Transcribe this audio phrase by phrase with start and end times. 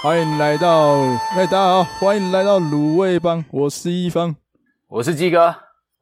[0.00, 1.00] 欢迎来到，
[1.34, 4.36] 哎，大家好，欢迎来到卤味帮，我是一方，
[4.86, 5.52] 我是鸡哥，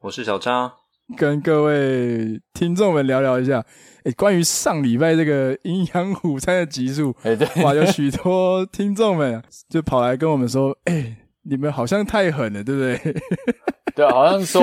[0.01, 0.71] 我是小张，
[1.17, 3.65] 跟各位听众们聊聊一下，
[4.03, 13.21] 哎，关于上礼拜这个营养午餐的集数，哎，对，哇，有许多听众们就跑来跟我们说，哎，你们好像太狠了，对不对？
[13.95, 14.61] 对，好像说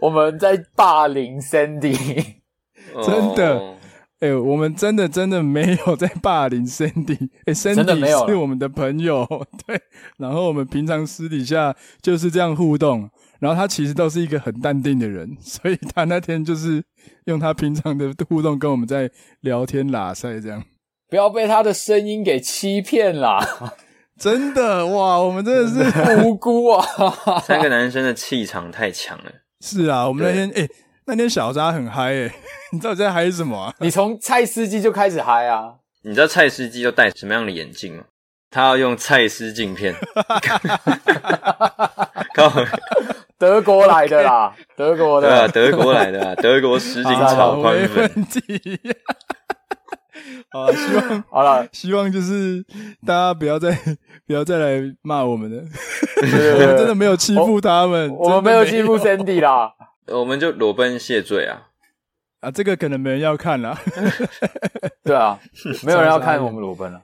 [0.00, 2.36] 我们在霸凌 Sandy，
[3.04, 3.74] 真的。
[4.22, 9.26] 哎、欸，我们真的真的没有在霸凌 Sandy，哎、欸、，Sandy 是我们的朋友，
[9.66, 9.80] 对。
[10.16, 16.80] 然后我们平常私底下就是这样互动，然后他其实都是一个很淡定的人，所以他那天就是
[17.24, 20.62] 用他平常的互动跟我们在聊天拉塞这样。
[21.10, 23.44] 不要被他的声音给欺骗啦！
[24.16, 26.86] 真的哇，我们真的是 无辜啊！
[27.42, 29.32] 三个男生的气场太强了。
[29.60, 30.68] 是啊，我们那天哎。
[31.06, 32.34] 那天小扎很嗨诶、欸，
[32.72, 33.74] 你知道我在嗨什么、啊？
[33.80, 35.74] 你从蔡司机就开始嗨啊！
[36.02, 38.04] 你知道蔡司机都戴什么样的眼镜吗？
[38.50, 39.94] 他要用蔡司镜片。
[43.38, 47.96] 德国来的啦，德国的，对啊，德国来的啦， 德国实景超宽粉。
[47.96, 48.80] 没问题。
[50.52, 52.64] 好，希望好了，希望就是
[53.04, 53.76] 大家不要再
[54.26, 55.64] 不要再来骂我们了。
[56.22, 59.72] 我们真的没有欺负他们，我们没有欺负 Sandy 啦。
[60.06, 61.68] 我们就裸奔谢罪啊！
[62.40, 63.78] 啊，这个可能没人要看啦。
[65.04, 65.38] 对啊，
[65.84, 67.02] 没有人要看我们裸奔了。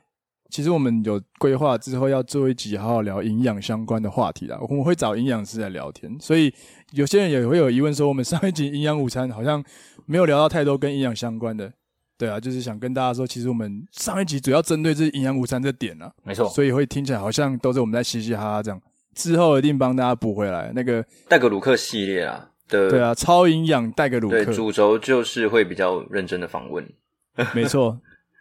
[0.51, 4.59] 其实我们有规划之后要做一集好好聊营养相关的话题啦。
[4.63, 6.53] 我们会找营养师来聊天，所以
[6.93, 9.63] 有些人也会有疑问说，我们上一集营养午餐好像
[10.07, 11.71] 没有聊到太多跟营养相关的。
[12.17, 16.49] 对啊，就是想跟大家说，其实我们上一集主要针对这营养午餐这点啊，没错。
[16.49, 18.81] 所以会听起来好像都是我们在嘻嘻哈哈这样。
[19.15, 22.51] 之后一定帮大家补回来那个戴格鲁克系列啊。
[22.69, 26.87] 对啊，超营养带个鲁克，对，主轴就是会比较认真的访问。
[27.55, 27.99] 没错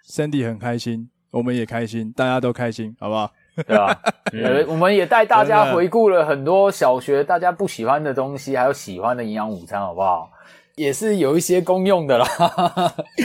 [0.09, 3.31] ，Sandy 很开心，我们也开心，大家都开心，好不好？
[3.67, 3.99] 对吧？
[4.33, 10.29] 嗯、我们也带大家回顾了很多小学大家不喜欢的东西，还有喜欢的营养午餐，好不好？
[10.75, 12.25] 也是有一些公用的啦。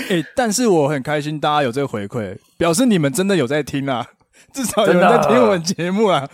[0.09, 4.07] 欸，但是我很开心，大家有这个回馈，表示你们真的有在听啊。
[4.53, 6.29] 至少有人在听我们节目啊！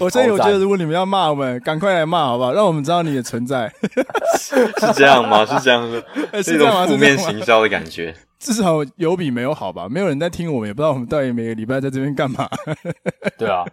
[0.00, 2.52] 我所以我觉得，如果你们要骂我们，赶快来骂，好不好？
[2.52, 3.72] 让我们知道你的存在。
[4.38, 5.44] 是这样吗？
[5.44, 6.02] 是这样子，
[6.42, 8.14] 是一种负面行销的感觉。
[8.38, 9.88] 至少有比没有好吧？
[9.88, 12.48] 没有人在听我们，也不知道我们到底每个礼拜在这边干嘛。
[13.36, 13.64] 对啊，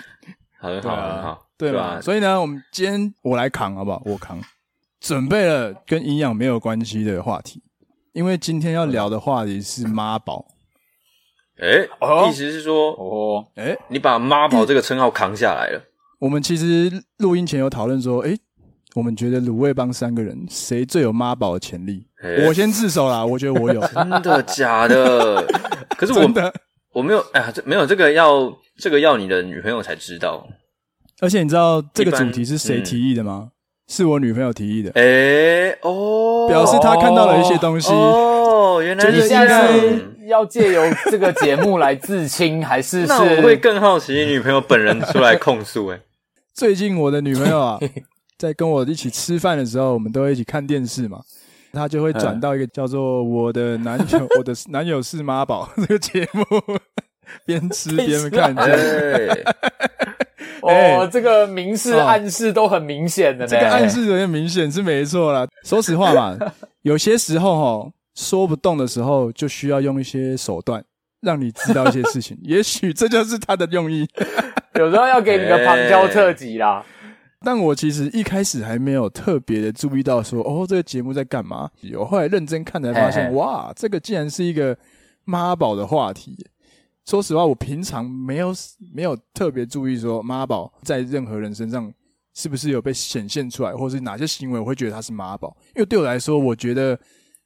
[0.60, 1.98] 很好，很好，对吧？
[2.02, 4.02] 所以呢，我们今天我来扛，好不好？
[4.04, 4.38] 我扛，
[5.00, 7.62] 准备了跟营养没有关系的话题，
[8.12, 10.44] 因为今天要聊的话题是妈宝。
[11.60, 15.82] 哎，欸哦、意思是说，哦，哎、欸，你把妈宝这个称号扛下来了。
[16.18, 18.38] 我们其实录音前有讨论说，哎、欸，
[18.94, 22.06] 我们觉得卤味帮三个人谁最有妈宝的潜力？
[22.22, 23.80] 欸、我先自首啦，我觉得我有。
[23.92, 25.46] 真的假的？
[25.96, 26.52] 可是我的
[26.92, 30.46] 我没有，哎呀，这没有这个要这个要你的女朋友才知道。
[31.20, 33.50] 而且你知道这个主题是谁提议的吗？
[33.90, 34.90] 嗯、是我女朋友提议的。
[34.94, 37.92] 哎、欸，哦，表示她看到了一些东西。
[37.92, 39.68] 哦，原来你现在。
[40.30, 43.06] 要借由这个节目来自清，还是 是？
[43.08, 45.88] 那我会更好奇你，女朋友本人出来控诉。
[45.88, 45.98] 哎，
[46.54, 47.80] 最近我的女朋友啊，
[48.38, 51.20] 在跟我一起吃饭的时候，我们都会一起看电视嘛，
[51.72, 54.04] 她就会转到一个叫做《我的男友》
[54.38, 56.44] 《我的男友是妈宝》这个节目，
[57.44, 58.54] 边吃边看。
[60.62, 65.46] 对， 哦，这个明示暗示都很明显的，这个暗示有点明显是没错啦。
[65.64, 66.36] 说实话嘛，
[66.82, 67.90] 有些时候哈。
[68.16, 70.84] 说不动的时候，就需要用一些手段，
[71.22, 72.36] 让你知道一些事情。
[72.42, 74.06] 也许这就是他的用意。
[74.74, 76.84] 有时候要给你个旁敲侧击啦。
[77.42, 81.70] 但我其实一开始还没有特别的注意到说，哦，这个节目在干嘛？
[81.96, 84.76] 我后来认真看才发现，哇，这个竟然是一个
[85.24, 86.36] 妈宝的话题。
[87.10, 88.54] 说实话，我平常没有
[88.94, 91.92] 没有特别注意说妈宝在任何人身上
[92.34, 95.56] 是不是有被显现出来，或是哪些行为我会觉得他是妈宝。
[95.74, 96.96] 因为对我来说，我觉得。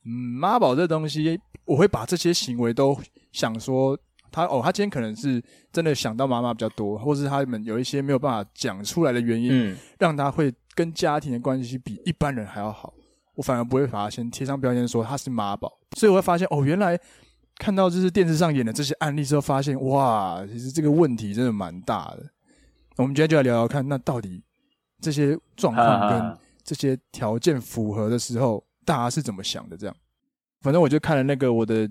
[0.06, 2.94] 嗯，妈宝这东西，我会把这些行为都
[3.32, 3.98] 想说
[4.30, 12.92] 他哦，他今天可能是真的想到妈妈比较多，或是他们有一些没有办法讲出来的原因，嗯，让他会跟家庭的关系比一般人还要好。
[13.34, 17.00] 我反而不会把它先贴上标签说他是妈宝，所以我会发现哦，原来
[17.56, 22.24] 看到就是电视上演的这些案例之后，发现哇，其实这个问题真的蛮大的。
[22.96, 24.42] 我们今天就来聊聊看，那到底
[25.00, 28.64] 这些状况跟这些条件符合的时候。
[28.86, 29.78] 大家是怎么想的？
[29.78, 29.96] 这样，
[30.60, 31.90] 反正我就看了那个我的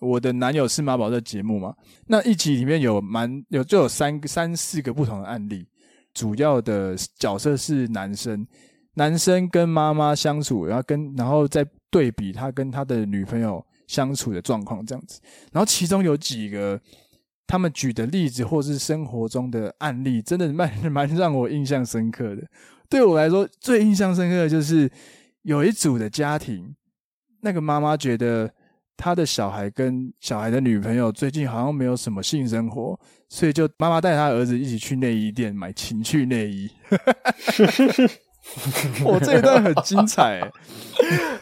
[0.00, 1.72] 我的男友是马宝的节目嘛。
[2.08, 5.64] 那一集里面有蛮有就有三三四个不同的案例，
[6.12, 8.44] 主要的角色是男生，
[8.94, 15.20] 男生跟妈妈相处，然后跟然后再对比他跟他的女朋友相处的状况这样子。
[15.52, 16.80] 然后其中有几个
[17.46, 22.42] 他们举的例子或是生活中的案例，真的蛮蛮让我印象深刻的。
[22.88, 24.90] 对我来说，最印象深刻的就是
[25.42, 26.74] 有一组的家庭，
[27.42, 28.50] 那个妈妈觉得
[28.96, 32.98] 他的小孩跟小孩的女朋友最近好像没有什么性生活，
[33.28, 36.70] 所以就妈妈带他儿子一起去内衣店买情趣内衣。
[39.04, 40.52] 我这一段很精彩，欸，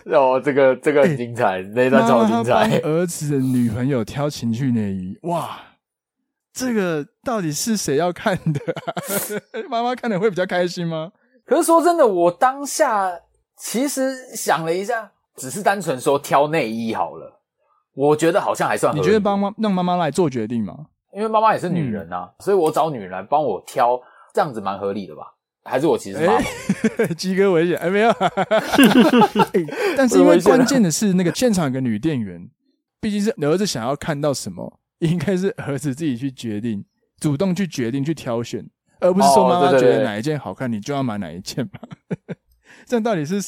[0.14, 2.78] 哦，这个这个很精彩，那、欸、一段超精彩。
[2.80, 5.58] 儿子的女朋友挑情趣内衣，哇，
[6.52, 8.94] 这个到底是谁要看的，啊？
[9.70, 11.12] 妈妈看了会比较开心吗？
[11.46, 13.10] 可是说真的，我当下
[13.56, 17.40] 其实想了一下，只是单纯说挑内衣好了，
[17.94, 18.94] 我觉得好像还算。
[18.94, 20.74] 你觉得帮妈让妈妈来做决定吗？
[21.12, 24.00] 因为妈妈也是女人啊，嗯、所以我找女人来帮我挑，
[24.32, 25.22] 这样子蛮合理的吧。
[25.70, 26.18] 还是我其实
[26.98, 27.76] 是 鸡哥危险。
[27.78, 28.30] 哎，没有、欸，
[29.96, 32.48] 但是因为关键的是那个现场有个女店员，
[33.00, 36.84] 毕竟是儿子想要看到什么，应该是儿子自己去决定，
[37.20, 38.66] 主动去决定去挑选，
[39.00, 41.80] 而不是说妈妈觉得哪一件好看，你就要买哪一件嘛。
[42.86, 43.40] 这样到底是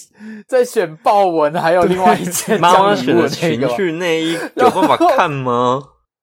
[0.47, 5.83] 在选豹纹，还有另外一件妈妈选的情趣内衣，有办法看吗？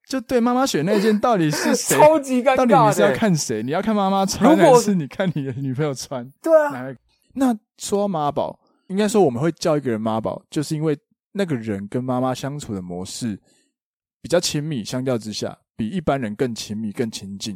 [0.09, 1.95] 就对妈妈选那件到底是谁？
[1.95, 2.57] 超级尴尬。
[2.57, 3.61] 到底你是要看谁？
[3.61, 6.27] 你要看妈妈穿，还是你看你的女朋友穿？
[6.41, 6.91] 对啊。
[7.35, 10.97] 那说到妈宝，应该说我们会叫一个人妈宝，就是因为
[11.33, 13.39] 那个人跟妈妈相处的模式
[14.19, 17.55] 比较亲密，相较之下比一般人更亲密、更亲近。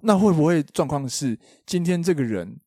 [0.00, 1.36] 那会不会状况是，
[1.66, 2.60] 今天这个人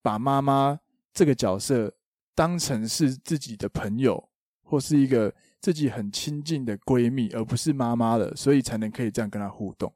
[0.00, 0.78] 把妈妈
[1.12, 1.92] 这个角色
[2.36, 4.28] 当成是自己的朋友，
[4.62, 5.34] 或是一个？
[5.60, 9.92] 自己很亲近的闺蜜，而不是妈妈了，所以才能可以这样跟她互动。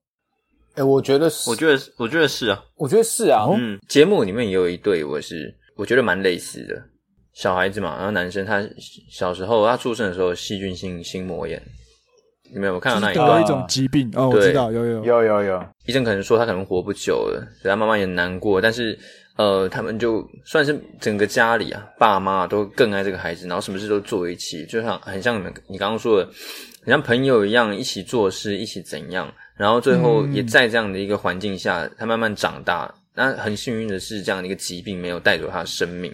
[0.74, 3.46] 哎、欸，我觉得是，我觉得，我觉得是啊，我觉得是啊。
[3.56, 6.82] 嗯，节目里面也有一对，我是我觉得蛮类似的。
[7.32, 8.62] 小孩子嘛，然后男生他
[9.10, 11.60] 小时候他出生的时候细菌性心膜炎，
[12.52, 13.42] 你们有没有看到那一段？
[13.42, 15.66] 一种疾病哦，我知道，有有有有有。
[15.86, 18.98] 医生可能说他可能活不久了，所以他妈妈也难过，但是。
[19.36, 26.26] 呃，他们就算是整个家里啊，爸妈都更爱这个孩子，然后什么事都做一起，就像很像你们你刚刚说的，
[26.82, 32.94] 很像朋友一样，一起做事，一起怎样，然后最后也在这样的一个环境下，他慢慢长大。
[33.16, 36.12] 那很幸运的是，这样的一个疾病没有带走他的生命，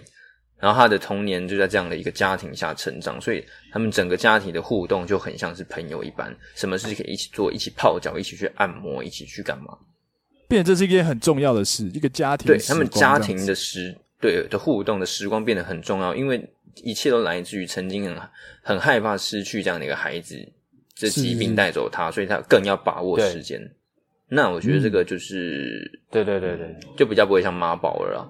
[0.59, 9.77] 然后他的童年就在这样的一个家庭下成长，所以他们整个家庭的互动就很像是朋友一般，什么事可以一起做，一起泡脚，一起去按摩，一起去干嘛。
[10.51, 16.45] 变这是一件很重要的事，一个家庭对他们家庭的时对的互动的时光变得很重要，因为
[16.83, 18.17] 一切都来自于曾经很
[18.61, 20.37] 很害怕失去这样的一个孩子，
[20.93, 23.59] 这疾病带走他，所以他更要把握时间。
[24.27, 28.29] 那我觉得这个就是、嗯、对对对对，就比较不会像妈宝了啦，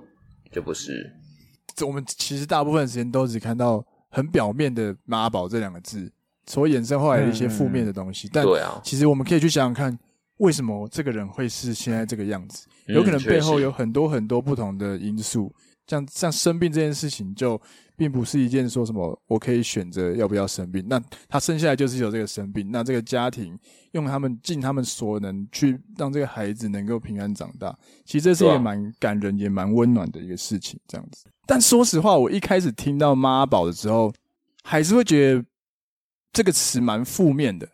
[0.51, 1.11] 就不是。
[1.81, 6.11] 我们其实大部分时间都只看到很表面的“妈宝”这两个字，
[6.45, 8.27] 所衍生后来的一些负面的东西。
[8.27, 9.97] 嗯、但对啊，其实我们可以去想想看。
[10.41, 12.67] 为什么这个人会是现在这个样子？
[12.87, 15.53] 有可能背后有很多很多不同的因素。
[15.87, 17.61] 像像生病这件事情，就
[17.95, 20.83] 并不是一件说什么我可以选择要不要生病。
[20.87, 23.57] 那他生下来就是有这个生病，那这个家庭
[23.91, 27.77] 用他们尽他们所能去让这个孩子能够平安长大。
[28.05, 31.25] 其实这是一个蛮感人也蛮温暖的一个事情，这样子。
[31.45, 34.11] 但说实话，我一开始听到妈宝的时候，
[34.63, 35.45] 还是会觉得
[36.33, 37.67] 这个词蛮负面的。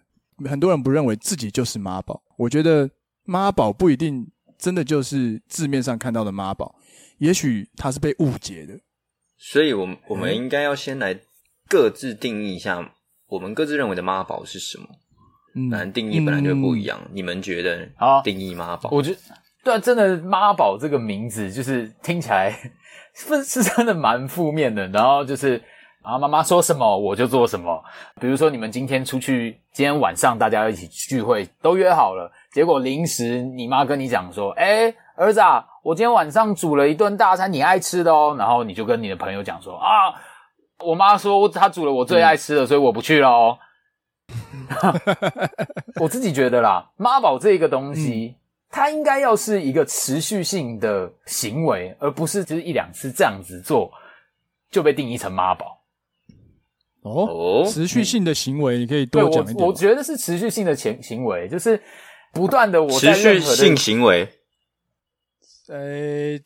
[0.45, 2.89] 很多人不认为自己就是妈宝，我觉得
[3.23, 6.75] 妈宝不一定真的就是字面上看到的妈宝，
[7.17, 8.79] 也许他是被误解的。
[9.37, 11.19] 所以我们我们应该要先来
[11.67, 12.93] 各自定义一下，
[13.27, 14.87] 我们各自认为的妈宝是什么？
[15.55, 16.99] 嗯，反正定义本来就不一样。
[17.05, 17.89] 嗯、你们觉得？
[17.97, 19.17] 好，定义妈宝，我觉得
[19.63, 22.51] 对啊，真的妈宝这个名字就是听起来
[23.15, 25.59] 是 是真的蛮负面的，然后就是。
[26.07, 27.83] 然后妈妈说什么我就做什么，
[28.21, 40.15] 比如说你们今天出去，今天晚上大家一起聚会都约好了，结果临时你妈跟你讲说，哎儿子啊，我今天晚上煮了一顿大餐，你爱吃的哦，然后你就跟你的朋友讲说啊，
[40.79, 43.57] 我妈说她煮了我最爱吃的，所以我不去了哦。
[45.99, 48.35] 我自己觉得啦，妈宝这个东西，
[48.69, 53.91] 它应该要是一个持续性的行为，而不是只是一两次这样子做
[54.71, 55.76] 就被定义成妈宝。
[57.07, 59.57] 哦，持续性的行为，你可以多讲一点。
[59.57, 61.81] 我我觉得是持续性的行行为，就是
[62.33, 64.27] 不断的我在任何的持续性行为。
[65.69, 66.41] 诶，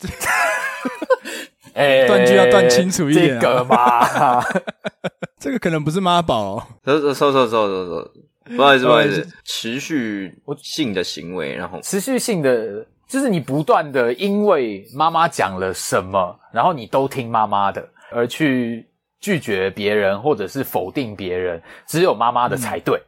[1.74, 3.40] 诶， 断句要断清楚一点。
[3.40, 4.44] 这个嘛，
[5.40, 6.68] 这个可能不是妈宝。
[6.86, 8.12] 收收收收收收，
[8.56, 18.88] 不好意思不好意思，持续性的行为，然后持续性的就是你不断的因为妈妈讲了什么，然后你都听妈妈的，而去。
[19.22, 23.02] 拒绝别人或者是否定别人，只有妈妈的才对。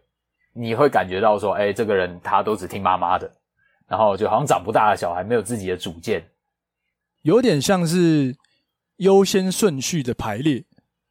[0.53, 3.29] 你会感觉到说，哎，这个人他都只听妈妈的，
[3.87, 6.23] 然后就好像长不大的小孩，没有自己的主见，
[7.23, 8.35] 有点像是
[8.97, 10.63] 优先顺序的排列。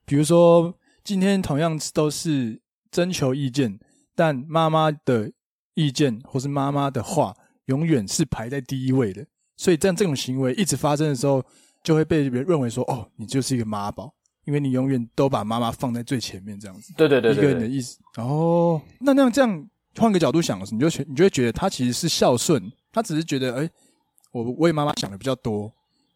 [0.05, 2.61] 比如说，今天同样都是
[2.93, 3.81] 征求意见，
[4.15, 5.33] 但妈妈的
[5.75, 9.27] 意见或是妈妈的话，永远是排在第一位的。
[9.57, 11.45] 所以，这样这种行为一直发生的时候，
[11.83, 14.15] 就会被别人认为说，哦，你就是一个妈宝。
[14.45, 16.93] 因为你永远都把妈妈放在最前面，这样子。
[16.97, 17.99] 对对对，对，一个人的意思。
[18.17, 23.71] 哦，那那样这样换个角度想，你就你就会觉得他其实是孝顺，他只是觉得，哎，
[24.33, 25.73] 我为妈妈想的比较多，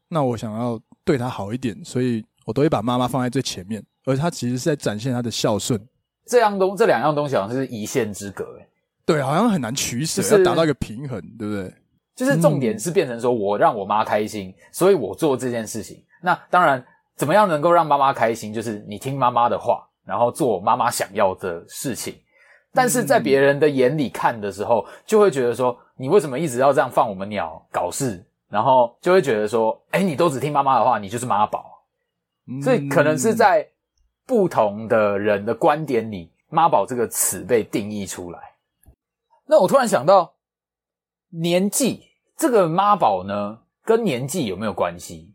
[0.08, 5.80] 那我想要对他好一点，所以我都会把妈妈放在最前面，而他其实是在展现他的孝顺。
[6.26, 8.68] 这样东这两样东西好像是一线之隔，哎，
[9.04, 11.72] 对，好像很难取舍，就是、要达到一个平衡，对不对？
[12.16, 16.02] 就是重点是变成说我让我妈开心，所以我做这件事情。
[16.20, 16.84] 那当然。
[17.16, 18.52] 怎么样能够让妈妈开心？
[18.52, 22.14] 就是你听妈妈的话，然后做妈妈想要的事情。
[22.72, 28.22] 但是在别人的眼里看的时候，就会觉得说，你为什么一直要这样放我们鸟搞事？
[28.48, 31.64] 然后就会觉得说，诶，你都只听妈妈的话，你就是妈宝。
[32.62, 33.66] 所以可能是在
[34.26, 38.38] 不同的人的观点里，妈宝这个词被定义出来。
[39.46, 40.34] 那我突然想到，
[41.30, 42.02] 年纪
[42.36, 45.34] 这个妈宝呢，跟年纪有没有关系？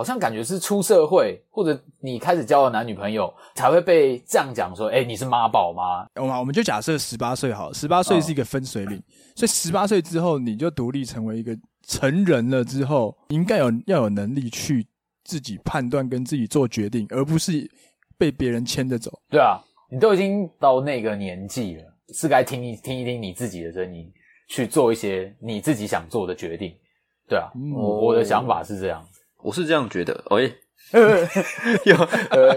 [0.00, 9.02] 好像感觉是出社会，或者你开始交了男女朋友，才会被这样讲说：“哎，你是妈宝吗？”我们我们就假设十八岁好，十八岁是一个分水岭，哦、
[9.36, 11.54] 所以十八岁之后你就独立成为一个
[11.86, 14.86] 成人了之后，你应该有要有能力去
[15.22, 17.70] 自己判断跟自己做决定，而不是
[18.16, 19.12] 被别人牵着走。
[19.28, 19.60] 对啊，
[19.92, 21.82] 你都已经到那个年纪了，
[22.14, 24.10] 是该听一听一听你自己的声音，
[24.48, 26.74] 去做一些你自己想做的决定。
[27.28, 29.06] 对啊，嗯、我我的想法是这样。
[29.42, 30.46] 我是这样觉得， 喂、
[30.92, 31.00] 欸，
[31.86, 31.96] 有，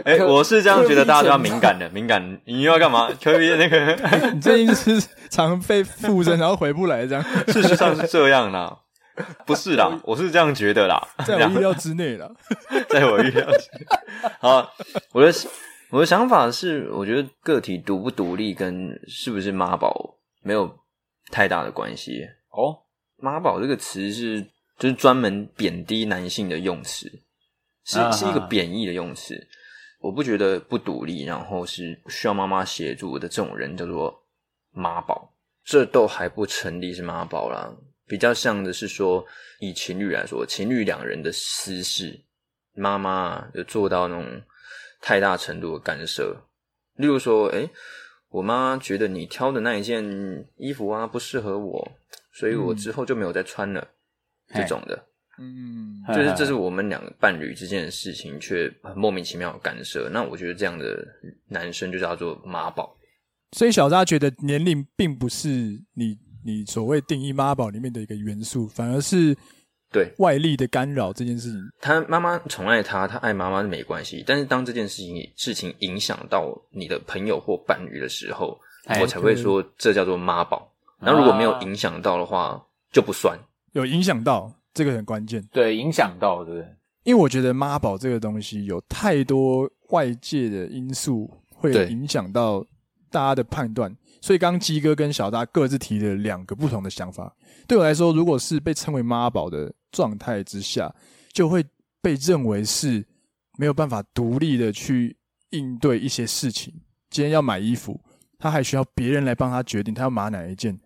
[0.04, 3.10] 哎、欸，我是这样觉得，大家都要敏感的，敏感，你又要干嘛？
[3.22, 7.24] 可以那个，你最近是常被附身，然后回不来，这样。
[7.48, 8.75] 事实上是这样啦，
[9.46, 12.30] 不是啦，我是这样觉得啦，在我意料之内啦，
[12.90, 13.86] 在我意料之内。
[14.40, 14.68] 好，
[15.13, 15.32] 我的
[15.92, 20.80] 我的想法是，我觉得个体独不独立跟是不是妈宝没有
[21.30, 22.24] 太大的关系。
[22.50, 22.82] 哦，
[23.18, 24.48] 妈宝这个词是。
[24.84, 27.10] 就是专门贬低男性的用词，
[27.86, 29.48] 是是一个贬义的用词。
[30.02, 34.13] 我不觉得不独立，然后是需要妈妈协助的这种人叫做
[34.72, 37.74] 妈宝，这都还不成立是妈宝啦。
[38.06, 39.25] 比较像的是说，
[39.62, 42.20] 以情侣来说，情侣两人的私事，
[42.74, 44.42] 妈妈有做到那种
[45.00, 46.36] 太大程度的干涉。
[46.98, 47.70] 例如说，诶，
[48.28, 51.92] 我妈觉得你挑的那一件衣服啊不适合我，
[52.34, 53.88] 所以我之后就没有再穿了。
[54.53, 55.05] 这种的，
[55.39, 60.10] 嗯，就是这是我们两个伴侣之间的事情，却很莫名其妙的干涉。
[60.10, 61.03] 那我觉得这样的
[61.48, 62.95] 男生就叫做妈宝。
[63.51, 65.48] 所以小扎觉得年龄并不是
[65.93, 69.36] 你你所谓定义妈宝里面的一个元素，反而是
[69.91, 71.62] 对外力的干扰这件事情。
[71.79, 74.24] 他妈妈宠爱他，他爱妈妈是没关系。
[74.25, 78.60] 但是当这件事情事情影响到你的朋友或伴侣的时候，
[79.00, 80.72] 我才会说这叫做妈宝。
[81.00, 83.38] 那如果没有影响到的话，就不算。
[83.74, 85.44] 有影响到，这个很关键。
[85.51, 86.75] 对，影响到，对不对？
[87.03, 92.65] 因为我觉得妈宝这个东西有太多外界的因素会影响到
[93.12, 97.36] 大家的判断，所以刚刚鸡哥跟小大各自提了两个不同的想法。
[97.68, 100.94] 对我来说，如果是被称为妈宝的状态之下，
[101.34, 101.65] 就会
[102.01, 103.06] 被认为是
[103.58, 105.18] 没有办法独立的去
[105.50, 106.74] 应对一些事情。
[107.10, 108.00] 今天要买衣服，
[108.39, 110.80] 他还需要别人来帮他决定他要买哪一件，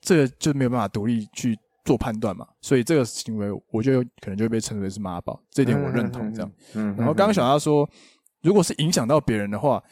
[0.00, 1.58] 这个就没有办法独立去。
[1.88, 6.30] 做判断嘛，所以这个行为我觉得可能就会被称为是妈宝，这点我认同。
[6.34, 7.88] 这样，嗯，然后刚刚想到说，
[8.42, 9.82] 如果是影响到别人的话，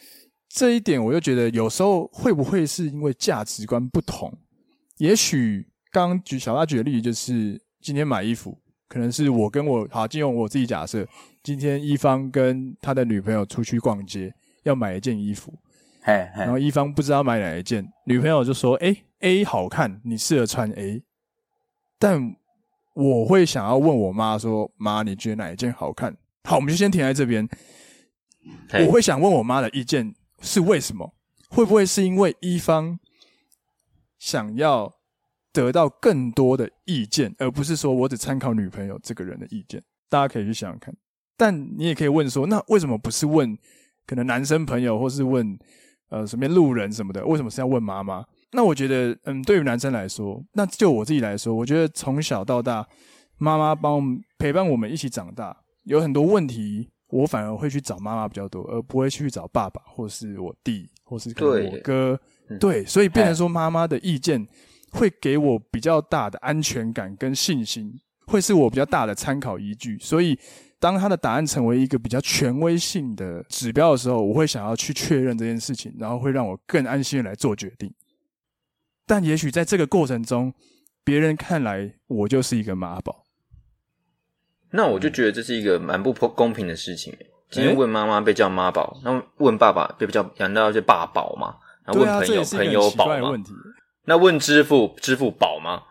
[0.50, 4.30] 这一点我就觉得有时候会不会是因为价值观不同？
[4.98, 8.60] 也许刚刚举小大举的例子就是今天买衣服，
[8.90, 11.08] 可能是我跟我好，借用我自己假设，
[11.42, 14.30] 今天一方跟他的女朋友出去逛街，
[14.64, 15.50] 要买一件衣服，
[16.02, 21.02] 嘿，然后一方不知道买哪一件，女朋友就说：“诶，A 好看，你适合穿 A。”
[21.98, 22.36] 但
[22.94, 27.48] 我会想要问我妈说：“妈，你觉得哪一件好看？”好，我们就先停在这边。
[28.86, 31.14] 我会想问我妈的意见是为什么？
[31.48, 32.98] 会不会是因为一方
[34.18, 34.92] 想要
[35.52, 39.82] 得到更多的意见，而不是说我只参考女朋友这个人的意见？
[40.08, 40.94] 大家可以去想想看。
[41.36, 43.56] 但你也可以问说：“那为什么不是问
[44.06, 45.58] 可能男生朋友，或是问
[46.08, 47.26] 呃什么路人什么的？
[47.26, 48.24] 为什么是要问妈妈？”
[48.56, 52.88] 那我觉得，嗯，对于男生来说，那就我自己来说，我觉得从小到大，
[53.36, 64.46] 妈妈帮我们陪伴我们一起长大，有很多问题，我反而会去找妈妈比较多，而不会去找爸爸或是我弟，或是跟我哥嗯、对，所以变成说妈妈的意见
[64.92, 67.92] 会给我比较大的安全感跟信心，
[68.26, 69.98] 会是我比较大的参考依据。
[69.98, 70.38] 所以
[70.80, 77.92] 当他的答案成为一个比较权威性的指标的时候，我会想要去确认这件事情，然后会让我更安心的来做决定。
[79.06, 80.52] 但也许在这个过程中，
[81.04, 83.24] 别人看来我就是一个妈宝。
[84.70, 87.16] 那我就觉得这是一个蛮不公平的事情。
[87.48, 91.54] 今天问妈妈被叫妈宝，那问爸爸被叫，难道要叫爸宝吗？
[91.84, 93.44] 然后问朋友，啊、朋友宝吗？
[94.04, 95.82] 那问支付，支付宝吗？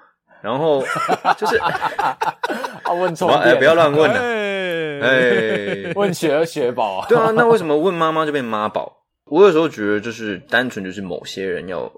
[0.41, 0.83] 然后
[1.39, 7.05] 就是啊，问错，哎，不要乱问了，哎， 问雪儿雪宝。
[7.07, 9.05] 对啊，那为什么问妈妈就变妈宝？
[9.25, 11.89] 我有时候觉得，就是单纯就是某些人要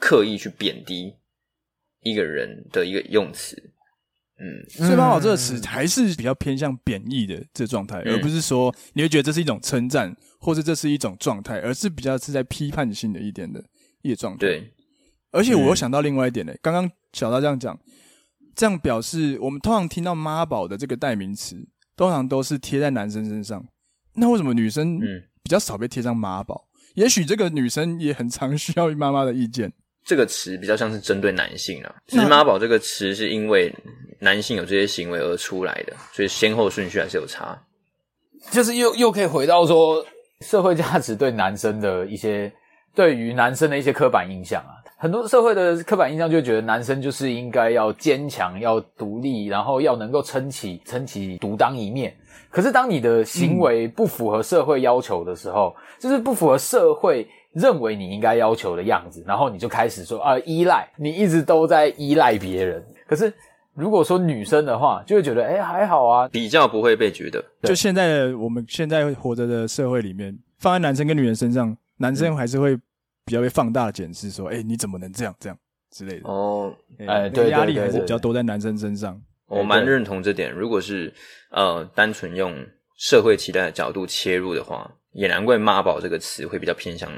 [0.00, 1.14] 刻意去贬低
[2.00, 3.56] 一个人的一个用词。
[4.42, 13.62] 嗯，所以“妈宝”这个词还是比较偏向贬义的这状态，嗯、而不是说你会觉得这是一种称赞，或者这是一种状态，而是比较是在批判性的一点的
[14.00, 14.38] 一个状态。
[14.38, 14.72] 对，
[15.30, 17.78] 而且我又想到另外一点呢，刚刚、嗯、小达这样讲，
[18.56, 23.62] 这样表示我们通常听到“妈宝”的这个代名词，通常都是贴在男生身上。
[24.14, 24.98] 那为什么女生
[25.42, 26.66] 比较少被贴上“妈宝”？
[26.96, 29.70] 也许这个女生也很常需要妈妈的意见。
[30.04, 33.72] 这个词比较像是针对男性啊，其实“妈宝”这个词是因为
[34.18, 37.56] 男性有这些行为而出来的，所以先后顺序还是有差。
[38.50, 40.04] 就是又又可以回到说
[40.40, 42.50] 社会价值对男生的一些
[42.94, 52.16] 对于男生的一些刻板印象啊，很多社会的刻板印象就觉得男生就是应该要坚强、要独立，然后要能够撑起撑起独当一面。
[52.50, 57.28] 可是当你的行为不符合社会要求的时候，嗯、就是不符合社会。
[57.52, 62.84] 认为你应该要求的样子，然后你就开始说啊，依赖，你一直都在依赖别人。
[63.06, 63.32] 可是
[63.74, 67.44] 如果说女生的话，就会觉得哎，还好啊，比较不会被觉得。
[67.62, 72.76] 就现在我们现在活着的社会里面，放在男生跟女人身上，男生还是会
[73.24, 75.58] 比较被放大的检视，说哎，你怎么能这样这样
[75.90, 76.28] 之类的。
[76.28, 76.72] 哦，
[77.06, 79.20] 哎，对，压力还是比较多在男生身上。
[79.48, 80.52] 我蛮认同这点。
[80.52, 81.12] 如果是
[81.50, 82.54] 呃，单纯用
[82.96, 87.10] 社会期待的角度切入的话，也难怪“妈宝”这个词会比较偏向。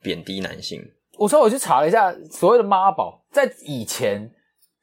[0.00, 0.82] 贬低男性，
[1.18, 4.30] 我说我去查了一下，所谓的妈宝在以前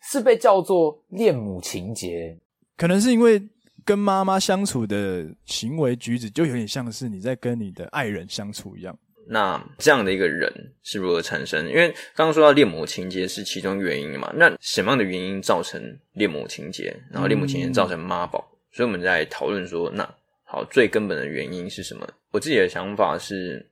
[0.01, 2.37] 是被叫做恋母情节，
[2.75, 3.41] 可能是因为
[3.85, 8.97] 跟妈妈相处的行为举止就有点像是你在跟你的爱人相处一样。
[9.27, 10.51] 那这样的一个人
[10.83, 11.67] 是如何产生？
[11.67, 15.81] 因为刚刚说到恋母情节是其中原因嘛，那什么样的原因造成
[16.13, 16.95] 恋母情节？
[17.09, 18.45] 然后恋母情节造成妈宝？
[18.51, 20.07] 嗯、所以我们在讨论说，那
[20.43, 22.07] 好，最根本的原因是什么？
[22.31, 23.65] 我自己的想法是。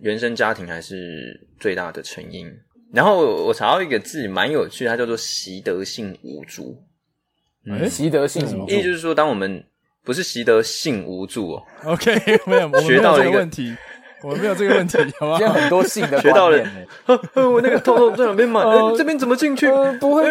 [0.00, 2.50] 原生家庭还是最大的成因。
[2.92, 6.76] 然后我查到一个字蛮有趣，它叫做习得性无助。
[7.66, 9.62] 嗯，习得性无助，意思就是说，当我们
[10.04, 11.62] 不是习得性无助哦。
[11.84, 12.14] OK，
[12.46, 13.76] 没有，学到了一个问题，
[14.22, 15.38] 我没有这个问题， 好吧？
[15.38, 16.64] 今天很多性的学到了。
[17.34, 18.62] 我那个偷偷在哪边买？
[18.96, 19.66] 这边怎么进去？
[20.00, 20.24] 不会。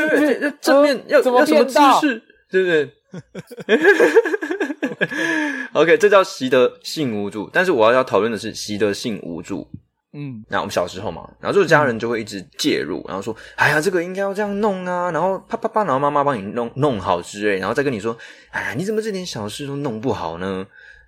[0.61, 2.23] 正面要怎么什么姿势？
[2.49, 2.89] 对不对？
[5.73, 7.49] OK，这叫习得性无助。
[7.51, 9.67] 但是我要要讨论的是习得性无助。
[10.17, 18.17] 嗯，那我们小时候嘛，然后就是家人就会一直介入，然后说：“哎呀，这个应该要这样弄啊。”然后啪啪啪，然后妈妈帮你弄弄好之类，然后再跟你说
[18.51, 20.65] ：“哎呀，你怎么这点小事都弄不好呢？”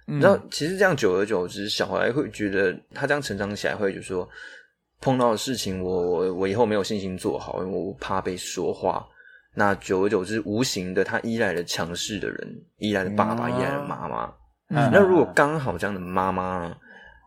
[0.07, 4.27] 嗯、然后其实这样久而久之，小孩会觉得他这样成长起来会就说，
[4.99, 9.07] 碰到的事情我我我以后没有信心做好，因为我怕被说话。
[9.59, 14.31] 那久而久之，无形的他依赖了强势的人，依赖了爸爸，依赖了妈妈。
[14.69, 16.77] 嗯、那如果刚好这样的妈妈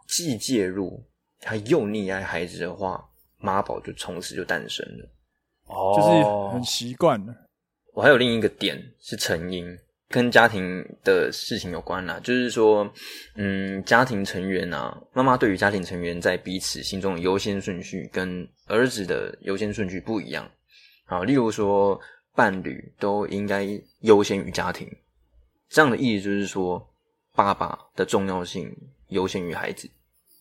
[0.06, 1.04] 既介入，
[1.40, 3.04] 他又溺爱孩子的话，
[3.38, 5.08] 妈宝就从此就诞生了。
[5.66, 7.34] 哦，就是很习惯了。
[7.94, 9.66] 我还有另一个点是成因，
[10.08, 12.20] 跟家庭的事情有关啦。
[12.22, 12.88] 就是说，
[13.34, 20.48] 嗯，家庭成员啊，妈妈对于家庭成员在彼此心中的优先顺序跟儿子的优先顺序不一样。
[21.06, 22.00] 好，例如说。
[22.40, 24.88] 伴侣都应该优先于家庭，
[25.68, 26.82] 这样的意思就是说，
[27.34, 28.74] 爸爸的重要性
[29.08, 29.86] 优先于孩子。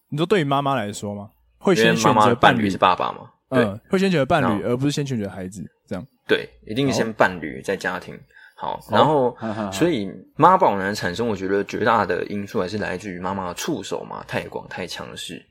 [0.07, 1.29] 你说对于妈妈来说吗？
[1.57, 3.29] 会先选择伴侣是爸爸吗？
[3.49, 5.61] 对，嗯、会先选择伴侣，而不是先选择孩子。
[5.85, 8.17] 这样对，一定是先伴侣再家庭。
[8.55, 9.35] 好，然后
[9.69, 15.45] 所以妈宝男产生，我觉得绝大的因素还是来自于妈妈的触手嘛，太广太强势。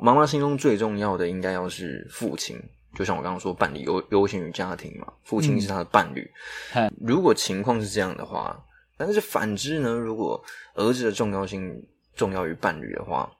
[0.00, 2.58] 妈妈心中最重要的应该要是父亲。
[2.94, 6.28] 就像我刚刚说，伴侣优优先于家庭嘛，父亲是他的伴侣。
[6.74, 8.60] 嗯、如果情况是这样的话，
[8.96, 9.90] 但是反之呢？
[9.90, 10.42] 如果
[10.74, 11.80] 儿子的重要性
[12.14, 13.30] 重要于伴侣的话，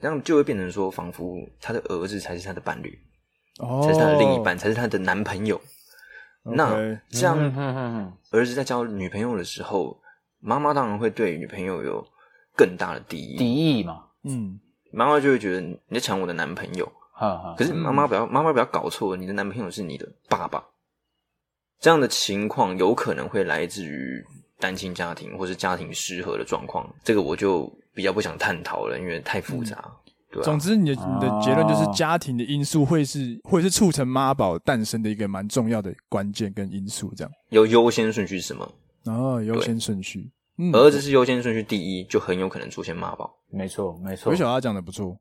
[0.00, 2.98] 这样就会变成说，仿佛他的儿子才是他的伴侣，
[3.58, 5.60] 哦、才是他的另一半，才是他的男朋友。
[6.44, 10.00] Okay 那这样，儿子在交女朋友的时候，
[10.40, 12.04] 妈妈当然会对女朋友有
[12.56, 14.06] 更大的敌意，敌意嘛。
[14.22, 14.58] 嗯，
[14.90, 16.90] 妈妈就会觉得你在抢我的男朋友。
[17.56, 20.64] 可是妈妈不要，妈妈不要搞错，你的男朋友是你的爸爸。
[21.80, 24.24] 这样的情况有可能会来自于
[24.58, 29.82] 单亲家庭或是家庭失和的状况，这个我就比较不想探讨了，因为太复杂。
[29.84, 29.92] 嗯
[30.30, 37.10] 对啊、总之，你的你的结论就是家庭的因素会是会是促成妈宝诞生的一个蛮重要的关键跟因素。
[37.16, 38.70] 这样有优先顺序是什么？
[39.06, 43.34] 哦，优先顺序，嗯，儿子是优先顺序第一，就很有可能出现妈宝。
[43.48, 44.30] 没错，没错。
[44.30, 45.16] 韦小阿讲的不错，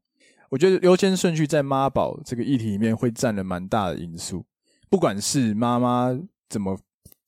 [0.50, 4.46] 我觉得优先顺序在妈宝这个议题里面会占了蛮大的因素。
[4.90, 6.18] 不管是妈妈
[6.50, 6.80] 怎么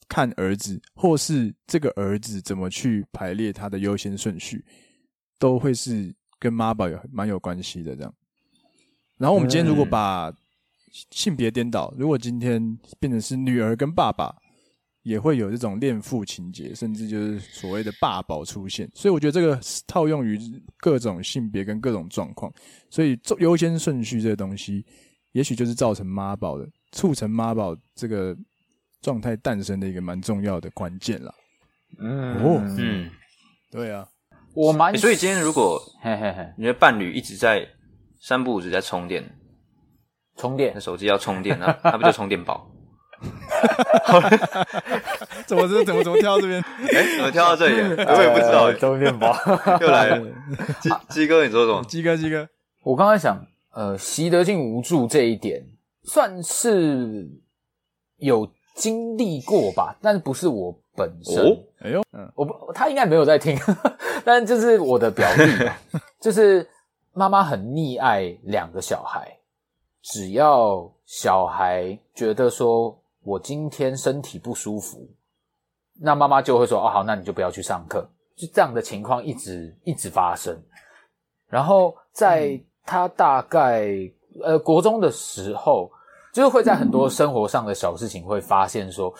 [0.08, 4.64] 看儿子，或是这个儿子怎么去排列他的优先顺序，
[5.38, 6.16] 都会是。
[6.42, 8.14] 跟妈宝有蛮有关系的，这样。
[9.18, 10.34] 然后我们今天如果把
[11.12, 14.34] 性别颠倒，如果今天变成是女儿跟爸爸，
[15.04, 18.90] 也会有这种恋父情结，甚至就是所谓的爸宝出现。
[18.94, 20.40] 所以我觉得这个套用于
[20.78, 22.52] 各种性别跟各种状况，
[22.90, 24.86] 所以优先顺序这个东西，
[25.32, 28.36] 也许就是造成妈宝的、促成妈宝这个
[29.02, 31.34] 状态诞生的一个蛮重要的关键啦。
[31.98, 33.10] 嗯哦，嗯，
[33.72, 34.08] 对啊。
[34.54, 37.66] 我蛮、欸，所以今天如果嘿嘿嘿你的伴侣一直在
[38.20, 39.24] 三不五时在充电，
[40.36, 42.70] 充电，手机要充电，那那不就充电宝？
[45.46, 46.62] 怎么怎么怎么跳到这边？
[46.94, 47.76] 哎、欸，怎么跳到这里？
[47.76, 48.72] 我也不知道。
[48.74, 49.36] 充电宝
[49.82, 50.20] 又来了，
[50.80, 51.84] 鸡鸡哥，你说什么？
[51.88, 52.48] 鸡哥，鸡哥，
[52.84, 55.64] 我刚才想，呃，习得性无助这一点
[56.04, 57.28] 算是
[58.18, 61.44] 有经历过吧，但是不是我本身。
[61.44, 63.58] 哦哎呦，嗯，我不，他应该没有在听，
[64.26, 65.44] 但就是我的表弟，
[66.20, 66.68] 就是
[67.14, 69.38] 妈妈很溺爱两个小孩，
[70.04, 75.10] 只要小孩觉得说我今天身体不舒服，
[76.00, 80.58] 那妈妈就会说哦好，那你就不要去上课，就这样的情况一直一直发生。
[81.48, 83.90] 然后在他大概
[84.44, 85.92] 呃国中的时候，
[86.34, 89.14] 就是会在很多生活上的小事情会发现说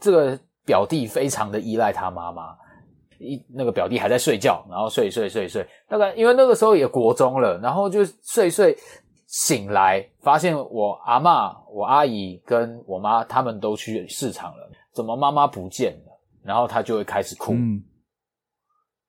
[0.00, 0.38] 这个。
[0.66, 2.48] 表弟非常的依赖他妈妈，
[3.20, 8.76] 一那个表弟还在睡觉，然后睡睡睡睡，大概因为那个时候也国中了，然后就睡睡
[9.26, 16.20] 醒来，发现我阿妈、我阿姨跟我妈他们都去市场了，怎么妈妈不见了？
[16.42, 17.82] 然后他就会开始哭，嗯、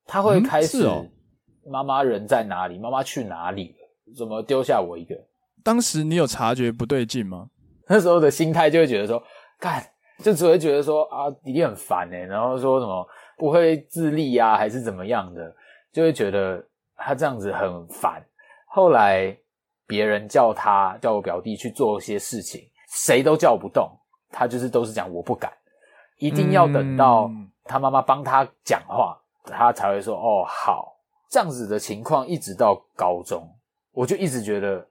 [0.06, 1.06] 他会开始、嗯哦、
[1.70, 2.78] 妈妈人在哪里？
[2.80, 4.16] 妈妈去哪里了？
[4.18, 5.16] 怎么丢下我一个？
[5.64, 7.50] 当时你有察觉不对劲吗？
[7.88, 9.22] 那时候的心态就会觉得说，
[9.60, 9.84] 干。
[10.24, 15.56] 就只会觉得说啊，弟弟很烦欸，然后说什么不会自立啊，还是怎么样的，
[15.94, 16.60] 就会觉得
[16.96, 18.20] 他这样子很烦。
[18.66, 19.38] 后来
[19.88, 23.90] 别人叫他叫我表弟去做一些事情，谁都叫不动，
[24.30, 25.52] 他就是都是讲我不敢，
[26.20, 27.32] 一定要等到
[27.64, 30.94] 他妈妈帮他讲话，他才会说哦好。
[31.30, 33.46] 这样子的情况一直到高中，
[33.92, 34.88] 我就一直觉得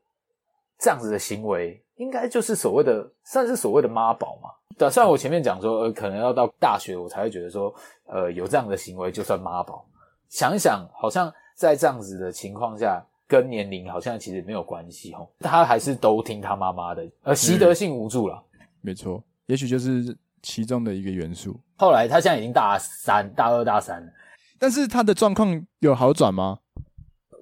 [0.78, 4.50] 这样子的行为应该就是所谓的算是所谓的妈宝嘛。
[4.76, 9.82] 对，虽然我前面讲说，呃，可能要到大学我才会觉得说，呃，有这样的行为就算妈宝。
[10.28, 15.28] 想一想，好像在这样子的情况下，跟年龄好像其实没有关系哦。
[15.40, 18.42] 他还是都听他妈妈的，呃，习得性无助了。
[18.80, 21.58] 没错，也许就是其中的一个元素。
[21.76, 24.12] 后来他现在已经大三、大二、大三了，
[24.58, 26.58] 但是他的状况有好转吗？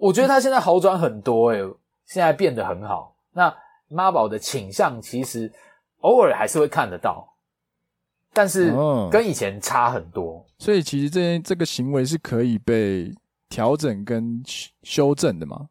[0.01, 1.63] 我觉得他现在好转很多，诶，
[2.07, 3.17] 现在变得很好。
[3.33, 3.55] 那
[3.89, 5.53] 妈宝的倾向其实。
[6.05, 7.27] 偶尔还是会看得到，
[8.31, 8.71] 但是
[9.11, 10.35] 跟以前差很多。
[10.35, 13.11] 哦、所以其实这这个行为是可以被
[13.49, 14.43] 调整跟
[14.83, 15.67] 修正的嘛？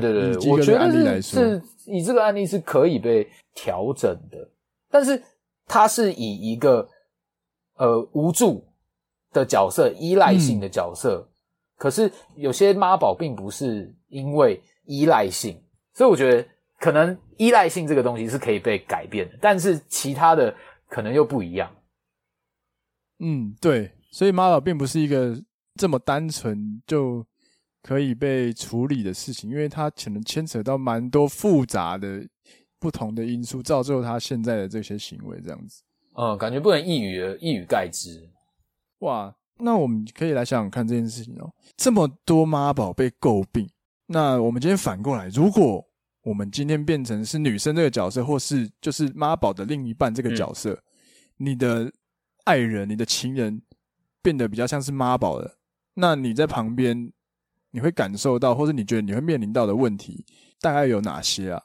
[0.00, 4.50] 对对对，我觉得是，是以这个案例是可以被调整的，
[4.90, 5.22] 但是
[5.66, 6.88] 它是以一个
[7.76, 8.64] 呃无助
[9.32, 11.16] 的角色、依赖性的角色。
[11.16, 11.28] 嗯、
[11.76, 15.60] 可是有些妈宝并不是因为依赖性，
[15.94, 16.48] 所以我觉得。
[16.82, 20.52] 可能依赖性这个东西是可以被改变的，但是其他的
[20.88, 21.72] 可能又不一样。
[23.20, 25.32] 嗯，对，所以妈宝并不是一个
[25.78, 27.24] 这么单纯就
[27.82, 32.26] 可以被处理的事情，因为它可能牵扯到蛮多复杂的
[32.78, 35.82] 不同的因素，造就他现在的这些行为这样子。
[36.14, 38.28] 嗯，感觉不能一语一语盖之。
[38.98, 41.52] 哇，那我们可以来想想看这件事情哦。
[41.76, 43.68] 这么多妈宝被诟病，
[44.06, 45.84] 那我们今天反过来，如果
[46.22, 50.82] 我们今天变成是女生这个角色，或是就是妈宝的另一半这个角色，嗯、
[51.38, 51.92] 你的
[52.44, 53.60] 爱人、你的情人
[54.22, 55.58] 变得比较像是妈宝了，
[55.94, 57.12] 那你在旁边，
[57.72, 60.24] 你会感受到，或者你觉得你会面临到的问题，
[60.60, 61.60] 大概有哪些啊？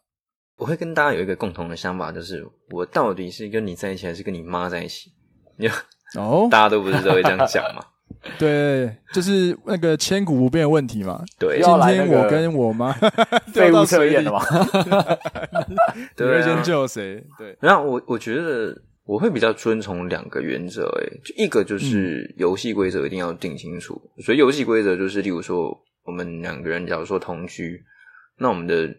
[0.58, 5.12] 我会跟大家有一个共同的想法，就是我到底是跟你在一起，还是跟你妈在一起？
[5.58, 5.68] 你
[6.18, 7.84] 哦， 大家都不是都会这样讲嘛？
[8.40, 11.22] 对，就是那个千古不变的问题嘛。
[11.38, 12.94] 对，今天我跟我妈
[13.54, 14.42] 废物测验了吗？
[16.18, 17.22] 你会先救谁？
[17.38, 18.74] 对，然后我我觉得
[19.06, 27.84] 我会比较遵从两个原则，诶，就一个就是游戏规则一定要定清楚，嗯、所以游戏规则就是，例如说我们两个人假如说同居，
[28.38, 28.96] 那我们的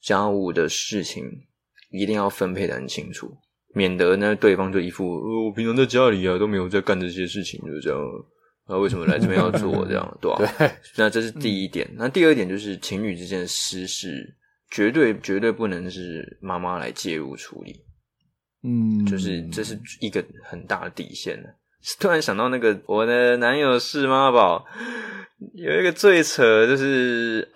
[0.00, 1.24] 家务的事情
[1.90, 3.36] 一定要分配的很清楚。
[3.74, 8.00] 免得呢，对方就一副、呃、我平常在家里啊都没有在干这些事情，就这样，
[8.64, 10.54] 啊，为什么来这边要做这样， 对吧？
[10.58, 11.88] 对，那这是第一点。
[11.94, 14.36] 那第二点就是情侣之间的私事，
[14.70, 17.84] 绝对绝对不能是妈妈来介入处理。
[18.62, 21.40] 嗯，就是这是一个很大的底线。
[21.98, 24.64] 突然想到那个我的男友是妈宝，
[25.54, 27.48] 有一个最扯就是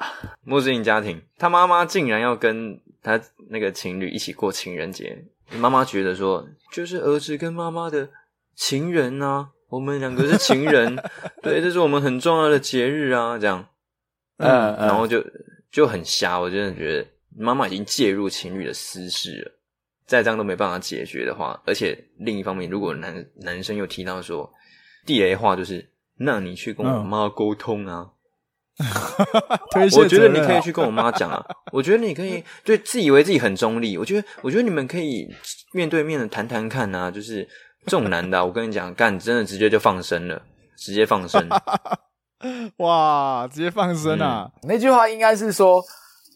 [0.45, 5.25] 穆斯林家庭，他妈妈竟然要跟他那个情侣一起过情人节。
[5.59, 8.09] 妈妈觉得说，就是儿子跟妈妈的
[8.57, 10.97] 情人啊，我们两个是情人，
[11.43, 13.65] 对，这是我们很重要的节日啊，这样，
[14.39, 15.23] 嗯，然后就
[15.71, 17.07] 就很瞎，我真的觉得
[17.37, 19.53] 妈妈已经介入情侣的私事了，
[20.07, 24.53] 再这样都没办法解决的话，而且另一方面，如果男男生又提到说
[25.07, 28.11] 地雷话，就是，那你去跟我妈沟通啊。
[29.97, 31.41] 我觉得你可以去跟我妈讲啊！
[31.71, 33.97] 我觉得你可以对自以为自己很中立。
[33.97, 35.33] 我觉得，我觉得你们可以
[35.73, 37.09] 面对面的谈谈看啊！
[37.09, 37.49] 就是
[37.87, 40.43] 这种男的、啊，我跟你讲，干真的直接就放生了，
[40.77, 41.49] 直接放生。
[42.79, 44.51] 哇，直接放生啊！
[44.63, 45.81] 嗯、那句话应该是说，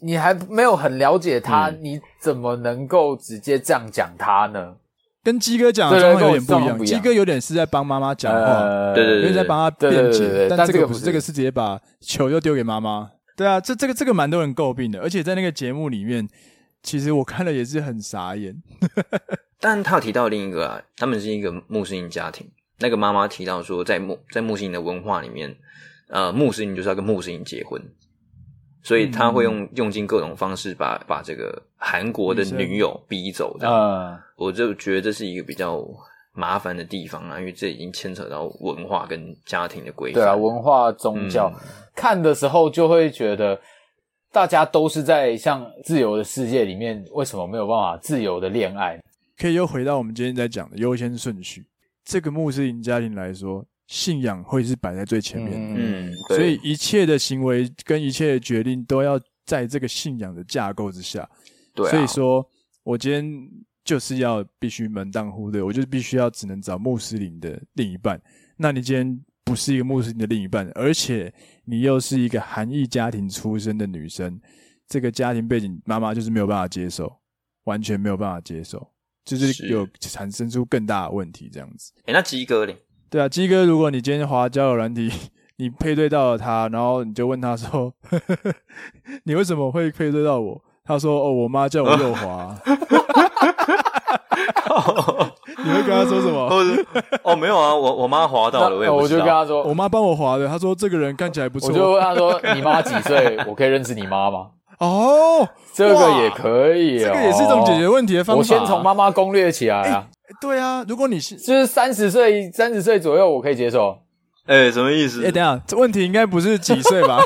[0.00, 4.76] 你还没有很了解他，嗯、你怎么能够直接这样讲他呢？
[5.24, 13.10] 跟鸡哥讲的状况有点不一样，鸡哥有点是在帮妈妈讲话，对对对，因为在帮他辩解，但这个不是，这个是直接把球又丢给妈妈。
[13.36, 16.26] 对啊，这这个这个蛮多人诟病的，而且在那个节目里面，
[16.82, 18.56] 其实我看了也是很傻眼。
[19.60, 25.54] 但他有提到另一个啊，他们是一个穆斯林家庭，那个妈妈提到说，在穆在穆斯林的文化里面，
[26.08, 27.82] 呃，穆斯林就是要跟穆斯林结婚。
[28.82, 35.84] 所以他会用用尽各种方式把把这个韩国的女友逼走这样，嗯，我就觉得这是一个比较
[36.32, 40.22] 麻烦的地方啊，因为这已经牵扯到文化跟家庭的规范。
[40.22, 41.60] 对啊，文化宗教、嗯、
[41.94, 43.60] 看的时候就会觉得，
[44.32, 48.98] 大家都是在像自由的世界里面，为什么没有办法自由的恋爱？
[49.36, 51.66] 可以又回到我们今天在讲的优先顺序，
[52.04, 53.64] 这个穆斯林家庭来说。
[53.88, 61.28] 信仰会是摆在最前面的，嗯，所以一切的行为跟一切的决定都要在这个信仰的架构之下。
[61.74, 62.46] 对，所以说
[62.84, 63.50] 我今天
[63.82, 68.20] 就是要必须门当户对，我就必须要只能找穆斯林的另一半。
[68.58, 71.32] 那你今天不是一个穆斯林的另一半，而且
[71.64, 74.38] 你又是一个韩裔家庭出身的女生，
[74.86, 77.10] 这个家庭背景妈妈就是没有办法接受，
[77.64, 78.86] 完全没有办法接受，
[79.24, 81.90] 就是有产生出更大的问题这样子。
[82.00, 82.76] 哎、欸、那鸡哥嘞？
[83.10, 85.10] 对啊，鸡哥，如果你今天滑交友软体，
[85.56, 88.36] 你配对到了他，然后你就问他说呵呵
[89.24, 92.54] ：“你为什么会配对到我？”他说：“哦，我妈叫我右滑。
[95.64, 96.48] ”你会跟他说什么？
[97.22, 99.18] 哦，没有啊，我我妈滑到了，我也不知道。
[99.20, 103.38] 我就跟他说：“我妈帮我滑的。”他说：“这个人看起来不错。”我就问他说： “你妈几岁？
[103.46, 108.38] 我可以认识你妈吗？”哦，这个也可以，这个也是一种解决问题的方法。
[108.38, 110.06] 我先从妈妈攻略起来啊。
[110.40, 113.98] 对啊，如果你是就是三十岁，三十岁左右，我可以接受。
[114.46, 115.22] 哎、欸，什么意思？
[115.22, 117.20] 哎、欸，等一下，这问题应该不是几岁吧？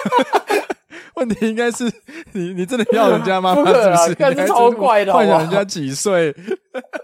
[1.16, 1.84] 问题应该是
[2.32, 3.54] 你，你真的要人家吗？
[3.54, 6.34] 不可能，这是超怪的，幻想人家几岁？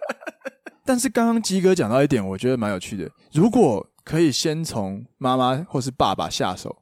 [0.85, 3.09] 但是刚刚鸡哥讲到一点，我觉得蛮有趣的。
[3.33, 6.75] 如果可以先从妈妈或是爸爸下手，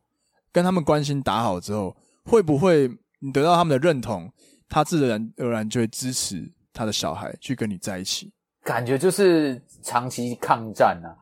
[0.52, 2.88] 跟他们关心打好之后，会不会
[3.20, 4.30] 你得到他们的认同，
[4.68, 8.32] 他自然而然就会支持他的小孩去跟你在一起？
[8.62, 11.14] 感觉就是长期抗战啊，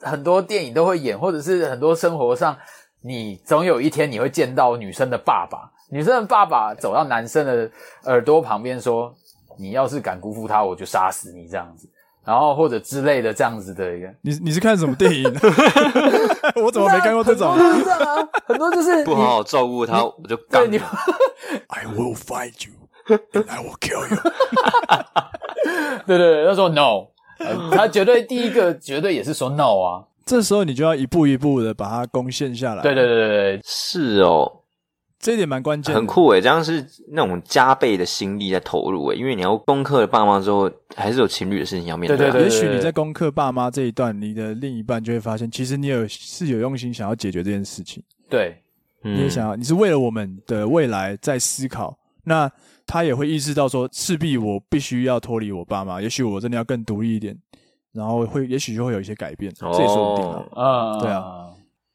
[0.00, 2.56] 很多电影都会演，或者是很多生活上，
[3.00, 7.70] 你总有一天你会见到女生的爸爸，女生的爸爸走到男生的
[8.04, 9.12] 耳朵旁边说
[9.58, 11.90] ：“你要是敢辜负他，我就杀死你。”这样子，
[12.24, 14.08] 然后或者之类的这样子的一个。
[14.22, 15.24] 你你是看什么电影？
[16.62, 17.52] 我怎么没看过这种？
[17.56, 20.78] 很多就是这样啊，很多就是不好好照顾他，我就干你。
[21.68, 22.72] I will find you.
[23.06, 24.16] And I will kill you
[26.06, 27.08] 对对对，他说 no，
[27.70, 30.04] 他绝对第一个绝对也是说 no 啊。
[30.24, 32.82] 这时候你就要一步一步的把它攻陷下来。
[32.82, 34.50] 对对对对对，是哦，
[35.24, 42.16] 这一点蛮关键，很酷诶，这样是那种加倍的心力在投入诶，因为你要攻克了爸妈之后，还是有情侣的事情要面对。
[42.16, 48.02] 对对对，也许你在攻克爸妈这一段，你的另一半就会发现，其实你有是有用心想要解决这件事情。
[48.28, 48.58] 对，
[49.00, 51.98] 你也想要，你是为了我们的未来在思考。
[52.24, 52.50] 那。
[52.86, 57.34] 他也会意识到说，势必我必须要脱离我爸妈，也许我真的要更独立一点，
[57.92, 60.44] 然后会，也许就会有一些改变，这也说不定啊。
[60.52, 61.46] 啊，对啊，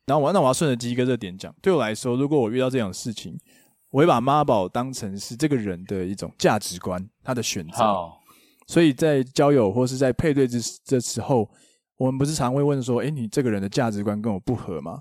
[0.10, 3.40] 然后我那我要顺着鸡哥这点讲，对我来说，如果我遇到这种事情，
[3.92, 8.10] 我会把妈宝当成是这个人的一种价值观，他的选择。
[8.66, 11.48] 所以在交友或是在配对之这时候，
[11.96, 15.00] 我们不是常会问说：“诶，你这个人的价值观跟我不合吗？”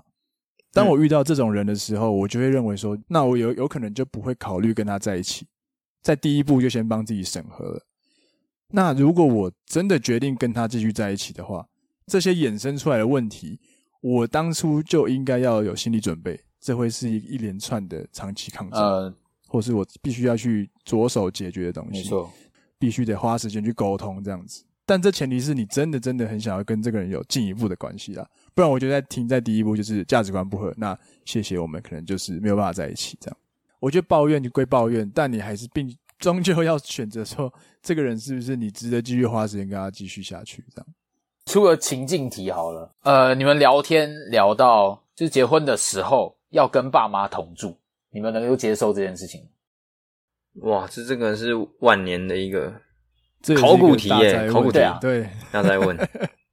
[0.71, 5.47] 当我遇到这种人的时候，我就会认为说：“那我有有可能就不会考虑跟他在一起，
[6.03, 7.81] 在第一步就先帮自己审核了。
[8.67, 11.65] 那如果我真的决定跟他继续在一起的话，
[12.05, 13.59] 这些衍生出来的问题。”
[14.01, 19.13] 我当初就应该要有心理准备，这会是一一连串的长期抗争，呃，
[19.47, 21.99] 或是我必须要去着手解决的东西。
[21.99, 22.31] 没错，
[22.77, 24.63] 必须得花时间去沟通这样子。
[24.85, 30.73] 但这前提是你真的真的很想要跟这个人有进一步的关系啦，不然我觉得停在第一步就是价值观不合。
[30.77, 33.37] 那谢谢，我们可能就是没有办法在一起这样。
[33.79, 40.87] 我觉得抱怨就归抱怨，但你还是并终究要选择说，这个人是不是你值得继续花时间跟他继续下去这样。
[41.49, 47.75] 出了情境题好了，呃，你们聊天聊到就是结婚的时候要跟爸妈同住，
[48.11, 49.41] 你们能够接受这件事情？
[50.61, 52.71] 哇，这这个是万年的一个
[53.59, 55.97] 考古题耶，考古题啊，对，那再问。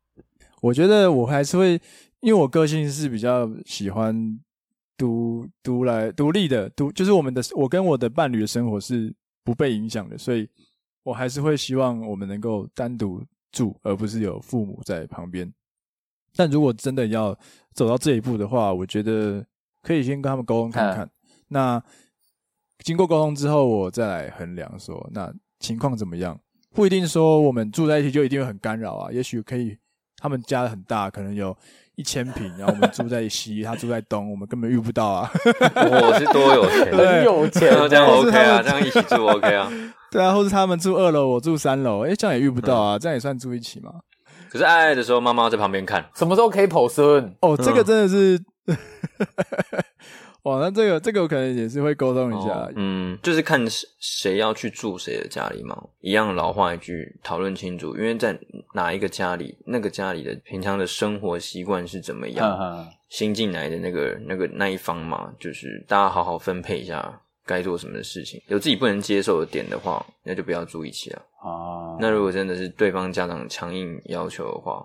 [0.63, 1.79] 我觉得我还是会，
[2.21, 4.41] 因为我个性是比较喜欢
[4.97, 10.49] 独独来独立的，独就是我们的我跟我的伴侣的生活是不被影响的，所以
[11.03, 13.23] 我还是会希望我们能够单独。
[13.57, 15.51] 住，而不是有父母在旁边。
[16.37, 17.35] 但如果真的要
[17.73, 19.43] 走到这一步的话，我觉得
[19.83, 21.11] 可以先跟他们沟通看看。
[21.49, 21.83] 那
[22.85, 26.39] 经过沟通之后，我再来衡量说，那情况怎么样？
[26.75, 29.11] 不一定说我们住在一起就一定会很干扰啊。
[29.11, 29.79] 也许可以，
[30.19, 31.57] 他们家很大，可能有
[31.95, 35.31] 一千平，然后我们住在西，他住在东，我们根本遇不到啊。
[35.33, 39.73] 我是多有钱，很有钱，这样 OK 啊，这样一起住 OK 啊。
[40.17, 43.93] 对啊，或是他们住二楼，我住三楼，诶，这样也遇不到啊，嗯、这样也算住一起吗？
[44.49, 47.37] 可是爱爱的时候，妈妈在旁边看，什么时候可以跑孙？
[47.43, 48.75] 哦，这个真的是，嗯、
[50.45, 53.63] 哇，那这个这个我可能也是会沟通一下，哦，嗯，就是看
[54.01, 58.39] 谁要去住谁的家里嘛，一样老话一句，讨论清楚，因为在
[58.73, 67.21] 哪一个家里，那个家里的平常的生活习惯是怎么样，新进来的那个那个那一方嘛，就是大家好好分配一下。
[67.47, 71.23] 该做什么的事情，有自己不能接受的点的话，那就不要住一起了。
[71.41, 74.85] 啊，那如果真的是对方家长强硬要求的话，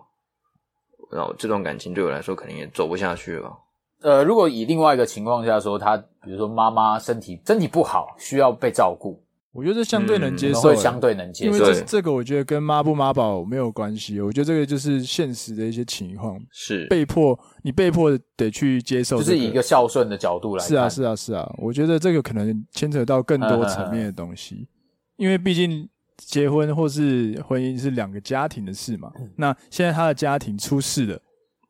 [1.12, 3.58] 然后这段感情对我来说肯定也走不下去了吧。
[4.02, 9.22] 呃，如果以另外一个情况下说，他比如说妈妈身体身体不好，需要被照顾。
[9.54, 14.22] 我觉得这相对能接受，会相对能接受，因为这这个我觉得跟妈不妈宝没有关系。
[14.22, 20.66] 我觉得这个就是现实的一些情况，是被迫你被迫得去接受，就是以一个孝顺的角度来。
[20.66, 21.46] 是啊，是啊，是啊。
[21.58, 24.70] 我觉得这个可能牵扯到更多层面的东西，
[25.18, 29.12] 因为毕竟结婚或是婚姻是两个家庭的事嘛。
[29.36, 31.20] 那现在他的家庭出事了，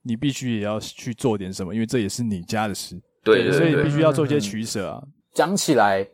[0.04, 3.02] 你必须也要去做点什么，因为这也是你家的事。
[3.24, 5.04] 对，所以必须要做一些取舍啊。
[5.34, 6.08] 讲起来。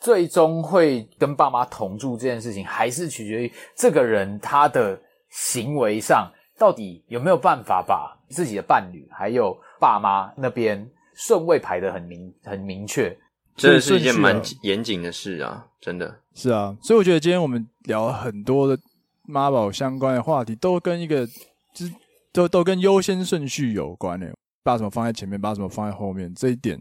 [0.00, 13.16] 最终会跟爸妈同住这件事情，还是取决于这个人他的行为上到底有没有办法把自己的伴侣还有爸妈那边顺位排得很明很明确。
[13.56, 16.76] 这是一件蛮严谨的事啊，真的是啊。
[16.82, 18.78] 所以我觉得今天我们聊很多的
[19.22, 21.26] 妈宝相关的话题，都跟一个
[21.72, 21.92] 就是
[22.32, 24.30] 都都跟优先顺序有关诶。
[24.62, 26.78] 把什么放在前面，把什么放在后面，这一点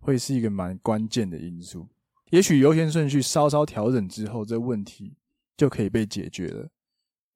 [0.00, 1.86] 会是一个蛮关键的因素。
[2.30, 5.16] 也许优先顺序稍稍调整之后，这问题
[5.56, 6.68] 就可以被解决了。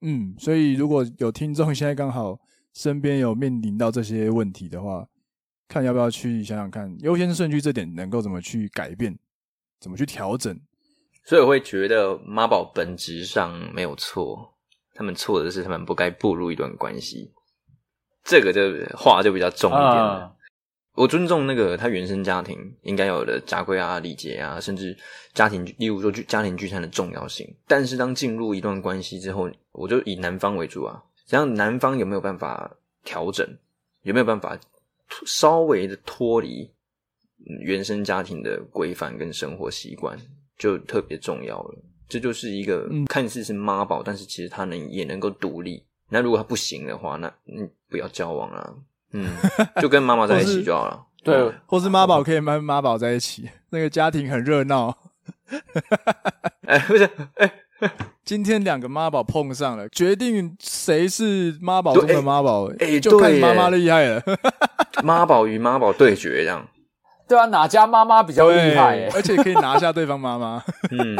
[0.03, 2.39] 嗯，所以如果有听众现在刚好
[2.75, 5.07] 身边有面临到这些问题的话，
[5.69, 9.19] 看要不要去想想看，优先顺序这点能够怎么去改变，
[9.81, 10.61] 怎么去调整。
[11.25, 14.55] 所以我会觉得妈宝本质上没有错，
[14.93, 17.33] 他们错的是他们不该步入一段关系。
[18.25, 18.61] 这个就
[18.97, 20.21] 话就比较重一点了。
[20.21, 20.33] 啊
[20.95, 24.97] 我尊重那个他原生家庭应该有的家规啊、礼节啊，甚至
[25.33, 27.51] 家庭，例如说家庭聚餐的重要性。
[27.67, 32.71] 但是当进入一段关系之后，我就以男方为主啊，这样男方有没有办法
[33.03, 33.47] 调整，
[34.03, 34.59] 有没有办法
[35.25, 36.71] 稍微的脱离
[37.63, 40.19] 原生家庭的规范跟生活习惯，
[40.59, 41.83] 就特别重要了。
[42.07, 45.83] 这就是一个看似是妈宝，但是其实他能也能够独立。
[46.11, 48.75] 那如果他不行的话，那你不要交往啊。
[49.13, 49.31] 嗯，
[49.81, 51.01] 就跟妈妈在一起就好了。
[51.25, 54.97] 对，或是妈宝可以跟妈宝在一起， 那个家庭很热闹。
[56.67, 57.53] 哎，不是，哎，
[58.25, 64.23] 今天两个妈宝碰上了，决定谁是妈宝中的妈宝，哎，就看妈妈厉害了。
[65.05, 66.67] 妈宝与妈宝对决，这样。
[67.29, 69.09] 对啊，哪家妈妈比较厉害？
[69.15, 70.63] 而且可以拿下对方妈妈。
[70.91, 71.17] 嗯，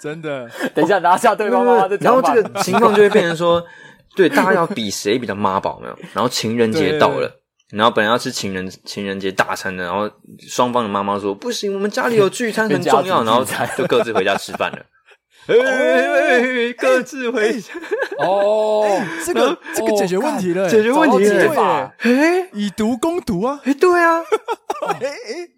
[0.00, 0.48] 真的。
[0.74, 3.64] 等一下，拿下对方妈妈的，然后这个情况就会变成说。
[4.16, 5.98] 对，大家要比谁比较妈宝没有？
[6.12, 7.30] 然后情人节到了，
[7.72, 10.10] 然后本来要吃情人情人节大餐的，然后
[10.48, 13.44] 双方的妈妈说不行，我们家里有聚餐很重要，然后
[13.76, 14.78] 就各自回家吃饭了。
[16.76, 17.72] 各自回家。
[18.18, 18.86] 哦，
[19.24, 21.92] 这个这个解决问题了，解决问题了。
[21.98, 23.60] 哎，以毒攻毒啊！
[23.64, 24.22] 哎，对啊。
[24.86, 25.48] 哎哎，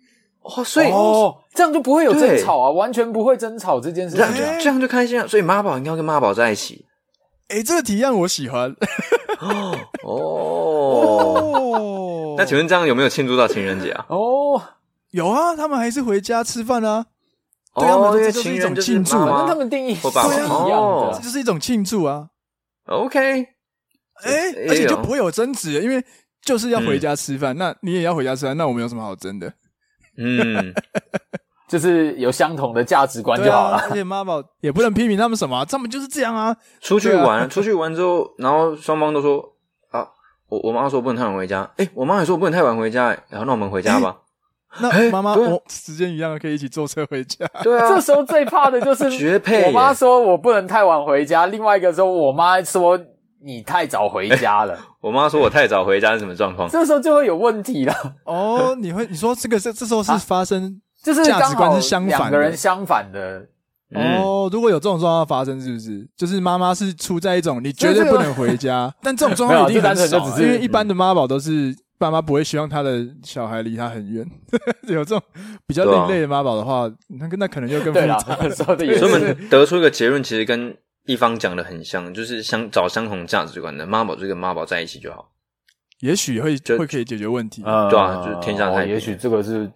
[0.40, 4.26] 哦，所以哦，这样就不会有争吵啊，完全不会争吵这件事情，
[4.61, 5.26] 这样就开心了。
[5.26, 6.86] 所以妈宝应该要跟妈宝在一起。
[7.53, 8.74] 哎，这个提案我喜欢。
[10.03, 10.34] 哦，
[12.38, 14.07] 那请问这样有没有庆祝到情人节啊？
[14.09, 14.62] 哦，
[15.11, 17.05] 有啊，他们还是回家吃饭啊。
[17.74, 19.40] 对啊，这就是一种庆祝啊。
[19.40, 22.28] 跟他们定义是一样的，这就是一种庆祝啊。
[22.86, 23.20] OK，
[24.24, 26.03] 哎，而且就不会有争执，因为
[26.42, 29.53] 就是要回家吃饭，那你也要回家吃饭，那我们有什么好争的？
[30.16, 30.74] 嗯，
[31.73, 33.79] 就是有相同的价值观就好了。
[33.89, 36.55] 而且妈宝也不能批评他们什么，他们就是这样啊。
[36.83, 39.43] 出去玩，出去玩之后，然后双方都说
[39.91, 40.07] 啊，
[40.51, 44.18] 我我妈说不能太晚回家，哎，我妈也说我不能太晚回家，然后那我们回家吧。
[44.81, 47.47] 那妈妈，我时间一样，可以一起坐车回家。
[47.62, 49.64] 对啊， 这时候最怕的就是 绝配。
[49.68, 53.01] 我妈说我不能太晚回家，另外一个时候我妈说
[53.43, 54.79] 你太早回家了。
[55.01, 56.68] 我妈说我太早回家是什么状况？
[56.68, 57.95] 这时候就会有问题了。
[58.25, 63.46] 哦，你会你说这个这这时候是发生，就是价值观是相反的，两个人相反的。
[63.94, 66.09] 哦，如果有这种状况发生，是不是？
[66.16, 71.74] 就是妈妈是处在一种你绝对不能回家， 但这种状况一定很少，因为一般的妈宝都是。
[71.98, 74.28] 爸妈不会希望他的小孩离他很远，
[74.88, 75.22] 有这种
[75.68, 76.90] 比较另类的妈宝的话，
[77.20, 78.18] 那那可能就更复杂。
[78.50, 80.76] 所以我们得出一个结论，其实跟
[81.07, 85.30] 一方讲的很像，就是相找相同价值观的妈宝，就跟妈宝在一起就好。
[86.00, 88.94] 也许会会可以解决问题，对啊，就是天下太平。
[88.94, 89.70] 也许这个是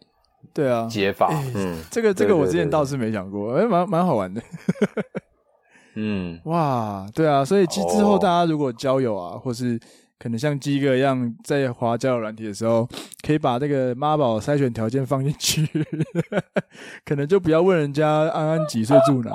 [0.52, 1.28] 对啊解法。
[1.54, 4.42] 嗯，这个这个我之前倒是没想过，哎，蛮蛮好玩的。
[5.94, 9.78] 嗯， 哇，对啊，所以其实之后大家如果交友啊，或是。
[10.18, 12.88] 可能像鸡哥一样，在滑交友软体的时候，
[13.20, 15.68] 可以把这个妈宝筛选条件放进去，
[17.04, 19.30] 可能就不要问人家安安几岁住哪。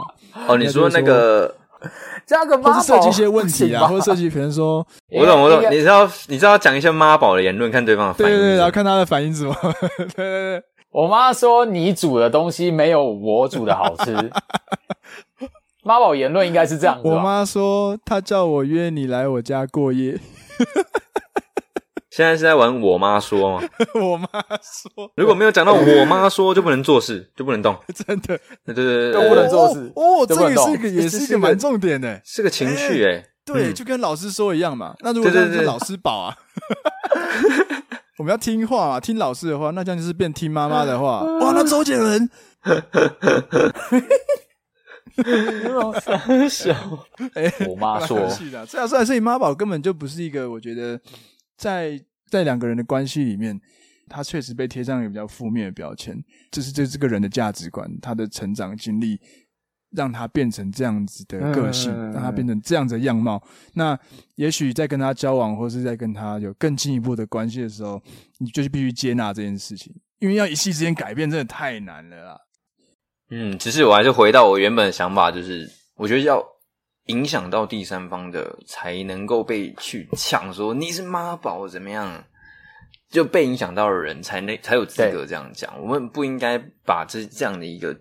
[0.47, 1.53] 哦，你说那个
[2.25, 9.55] 加个妈宝，或是设计一些问题啊，或者设计，比如说，我懂我懂，你知道你知道讲一些妈宝的言论，看对方的反应，对对对，然后看他的反应是什么。
[9.97, 14.13] 对对对，我妈说你煮的东西没有我煮的好吃。
[15.83, 17.07] 妈宝言论应该是这样子。
[17.07, 20.19] 我妈说她叫我约你来我家过夜。
[22.11, 23.67] 现在是在玩我妈说吗？
[23.95, 24.27] 我妈
[24.61, 27.73] 说，如果没有讲到我妈说，就不能做事，就不能动。
[27.95, 29.91] 真的，对对对，都不能做事。
[29.95, 33.25] 哦，这个是一个，也是一个蛮重点的，是个情绪哎。
[33.45, 34.93] 对，就跟老师说一样嘛。
[34.99, 36.35] 那如果是老师宝啊，
[38.21, 41.23] 我们要听话嘛，听老师的话，那这样就是变听妈妈 的话。
[41.39, 42.29] 哇，那周杰伦。
[45.99, 46.71] 三小，
[47.33, 48.19] 哎，我妈说，
[48.69, 51.01] 这样算，所以妈宝根本就不是一个，我觉得
[51.57, 51.99] 在
[52.29, 53.59] 在两个人的关系里面，
[54.07, 56.15] 他确实被贴上一个比较负面的标签，
[56.51, 59.19] 就是这这个人的价值观，他的成长经历，
[59.91, 63.41] 让他变成这样子的个性，让他变成这样子的样貌。
[63.73, 63.97] 那
[64.35, 68.01] 也许在跟他交往，或是在跟他有更进一步的关系的时候，
[68.39, 72.37] 你就是必须接纳这件事情，因为要一夕之间改变，真的太难了啦。
[73.29, 76.43] 嗯，只是我还是回到我原本的想法，就是我觉得要
[77.05, 82.23] 影响到第三方的，才能够被去抢说你是妈宝怎么样，
[83.09, 85.81] 就被影响到的人才能才有资格这样讲。
[85.81, 87.97] 我们不应该把这这样的一个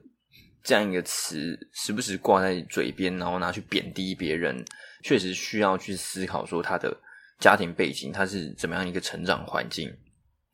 [0.63, 4.65] 这样一个词时不时挂在嘴边，然后拿去贬低别人。
[5.03, 6.97] 确实需要去思考说他的
[7.39, 9.91] 家庭背景，他是怎么样一个成长环境。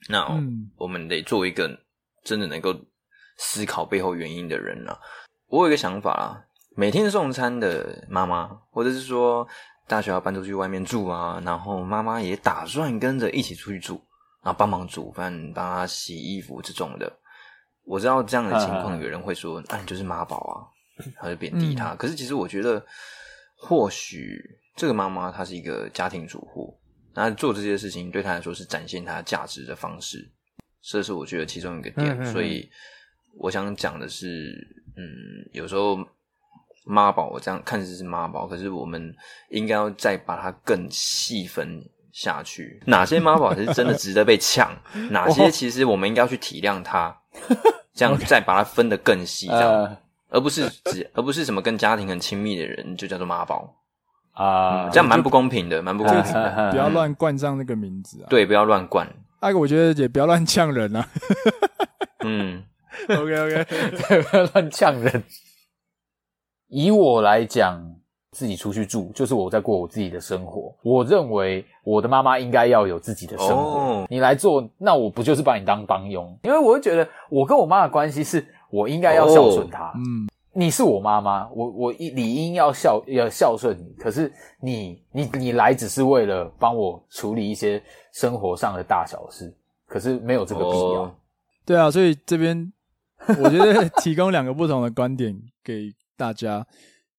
[0.09, 0.27] 那
[0.77, 1.79] 我们得做一个
[2.25, 2.75] 真的能够。
[3.39, 4.99] 思考背后原因的人啊，
[5.49, 6.41] 我有一个想法啊，
[6.75, 9.47] 每天送餐的妈妈，或者是说
[9.87, 14.01] 大学要搬出去外面住啊，然后妈妈也打算跟着一起出去住，
[14.43, 17.13] 然后帮忙煮饭、帮她洗衣服这种的。
[17.87, 20.55] 我知道这样的情况，有人会说：“啊，你就是妈宝啊！”
[21.18, 21.95] 他就贬低他。
[21.95, 22.84] 嗯、可是其实我觉得，
[23.57, 24.43] 或许
[24.76, 26.78] 这个妈妈她是一个家庭主妇，
[27.14, 30.30] 那做这些事情对她来说是展现她价值的方式，
[30.82, 32.68] 这是我觉得其中一个点，所以。
[33.39, 34.57] 我想讲的是，
[34.97, 35.05] 嗯，
[35.53, 35.99] 有时候
[36.87, 39.14] 妈宝，我这样看似是妈宝，可是我们
[39.51, 41.78] 应该要再把它更细分
[42.17, 42.81] 下去。
[42.87, 44.75] 哪些妈宝 是真的值得被呛？
[45.11, 47.14] 哪些其实我们应该要去体谅他，
[47.93, 49.97] 这样再把它分得更细，这样，
[50.31, 53.71] 而不是只，而不是什么跟家庭很亲密的人就叫做妈宝
[54.33, 56.71] 啊，这样蛮不公平的，蛮不公平的。
[56.71, 58.27] 不要乱冠上那个名字啊！
[58.31, 59.07] 对，不要乱冠。
[59.43, 61.07] 那个我觉得也不要乱呛人啊。
[62.25, 62.64] 嗯。
[63.11, 63.64] OK OK，
[64.23, 65.23] 不要乱呛人。
[66.69, 67.95] 以我来讲，
[68.37, 70.70] 自己出去住，就是我在过我自己的生活。
[70.82, 73.55] 我认为我的妈妈应该要有自己的生活。
[73.55, 74.07] Oh.
[74.11, 76.39] 你来做，那我不就是把你当帮佣？
[76.43, 79.91] 因为我会觉得我跟我妈的关系是我应该要孝顺她。
[79.97, 83.95] 嗯，你是我妈妈，我我理应要孝要孝顺你。
[83.99, 84.30] 可是
[84.61, 87.82] 你你你来只是为了帮我处理一些
[88.12, 89.51] 生活上的大小事，
[89.89, 91.01] 可是没有这个必要。
[91.01, 91.09] Oh.
[91.64, 92.70] 对啊，所以这边
[93.26, 95.34] 我觉得提供两个不同的观点
[95.64, 96.66] 给大家。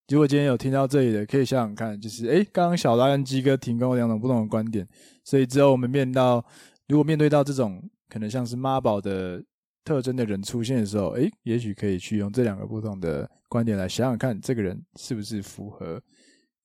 [0.09, 4.87] 如果今天有听到这里的，可以想想看，就是诶，刚刚小达跟鸡哥提供了两种不同的观点，
[5.23, 6.43] 所以之后我们面到，
[6.87, 9.43] 如果面对到这种可能像是妈宝的
[9.83, 16.01] 特征的人出现的时候，诶，也许可以去用这两个不同的观点来想想看，这个人是不是符合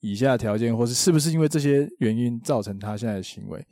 [0.00, 3.64] 以下条件，或是是不是因为这些原因造成他现在的行为。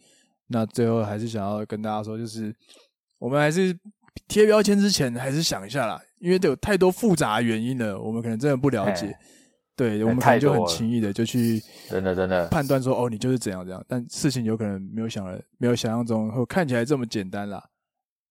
[0.48, 2.52] 那最后还是想要跟大家说，就是
[3.20, 3.72] 我们还是
[4.26, 9.16] 贴标签之前，还是想一下啦，因为都有太多复杂原因了，我们可能真的不了解。
[9.80, 11.58] 对，我们可能就很轻易的就去
[11.88, 17.64] 真的真的判断说，哦，你就是怎样怎样，但事情有可能没有想的，没有想象中或看起来这么简单啦。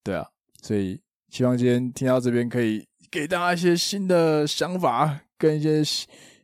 [0.03, 0.27] 对啊，
[0.61, 5.81] 所以希望今天听到这边可以给大家一些新的想法，跟一些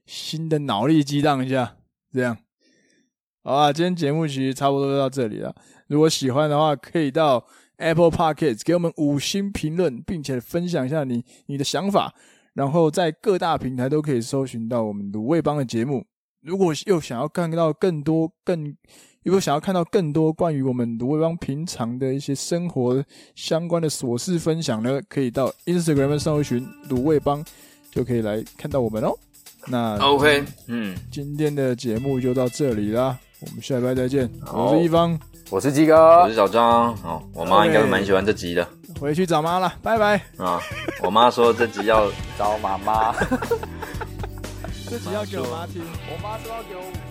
[0.08, 1.78] 新的脑力激荡一下，
[2.12, 2.36] 这样。
[3.44, 5.56] 好啊，今天节目其实差不多就到这里了。
[5.86, 7.46] 如果喜欢的话，可以到
[7.78, 12.12] Apple Podcast 给我们五星评论，并且分享一下你你的想法。
[12.56, 16.04] 然后在各大平台都可以搜寻到我们卤味帮的节目。
[16.42, 18.74] 如果又想要看到更多更，
[19.24, 23.04] 如果想要看到更多关于我们卤味帮平常的一些生活
[23.36, 27.44] 相关的琐事分享呢，可以到 Instagram 上搜寻卤味帮，
[27.92, 29.12] 就可以来看到我们哦。
[29.68, 34.30] 那 OK，嗯，今天的节目就到这里啦，我们下礼拜再见。
[34.54, 36.96] 我是一方，我是鸡哥，我是小张。
[36.98, 38.66] 好，我妈应该会蛮喜欢这集的。
[39.00, 40.18] 回去找妈了，拜拜。
[40.38, 40.60] 啊，
[41.02, 43.14] 我妈说这集要找妈妈，
[44.90, 47.05] 这集要给我妈听，我妈说要给我。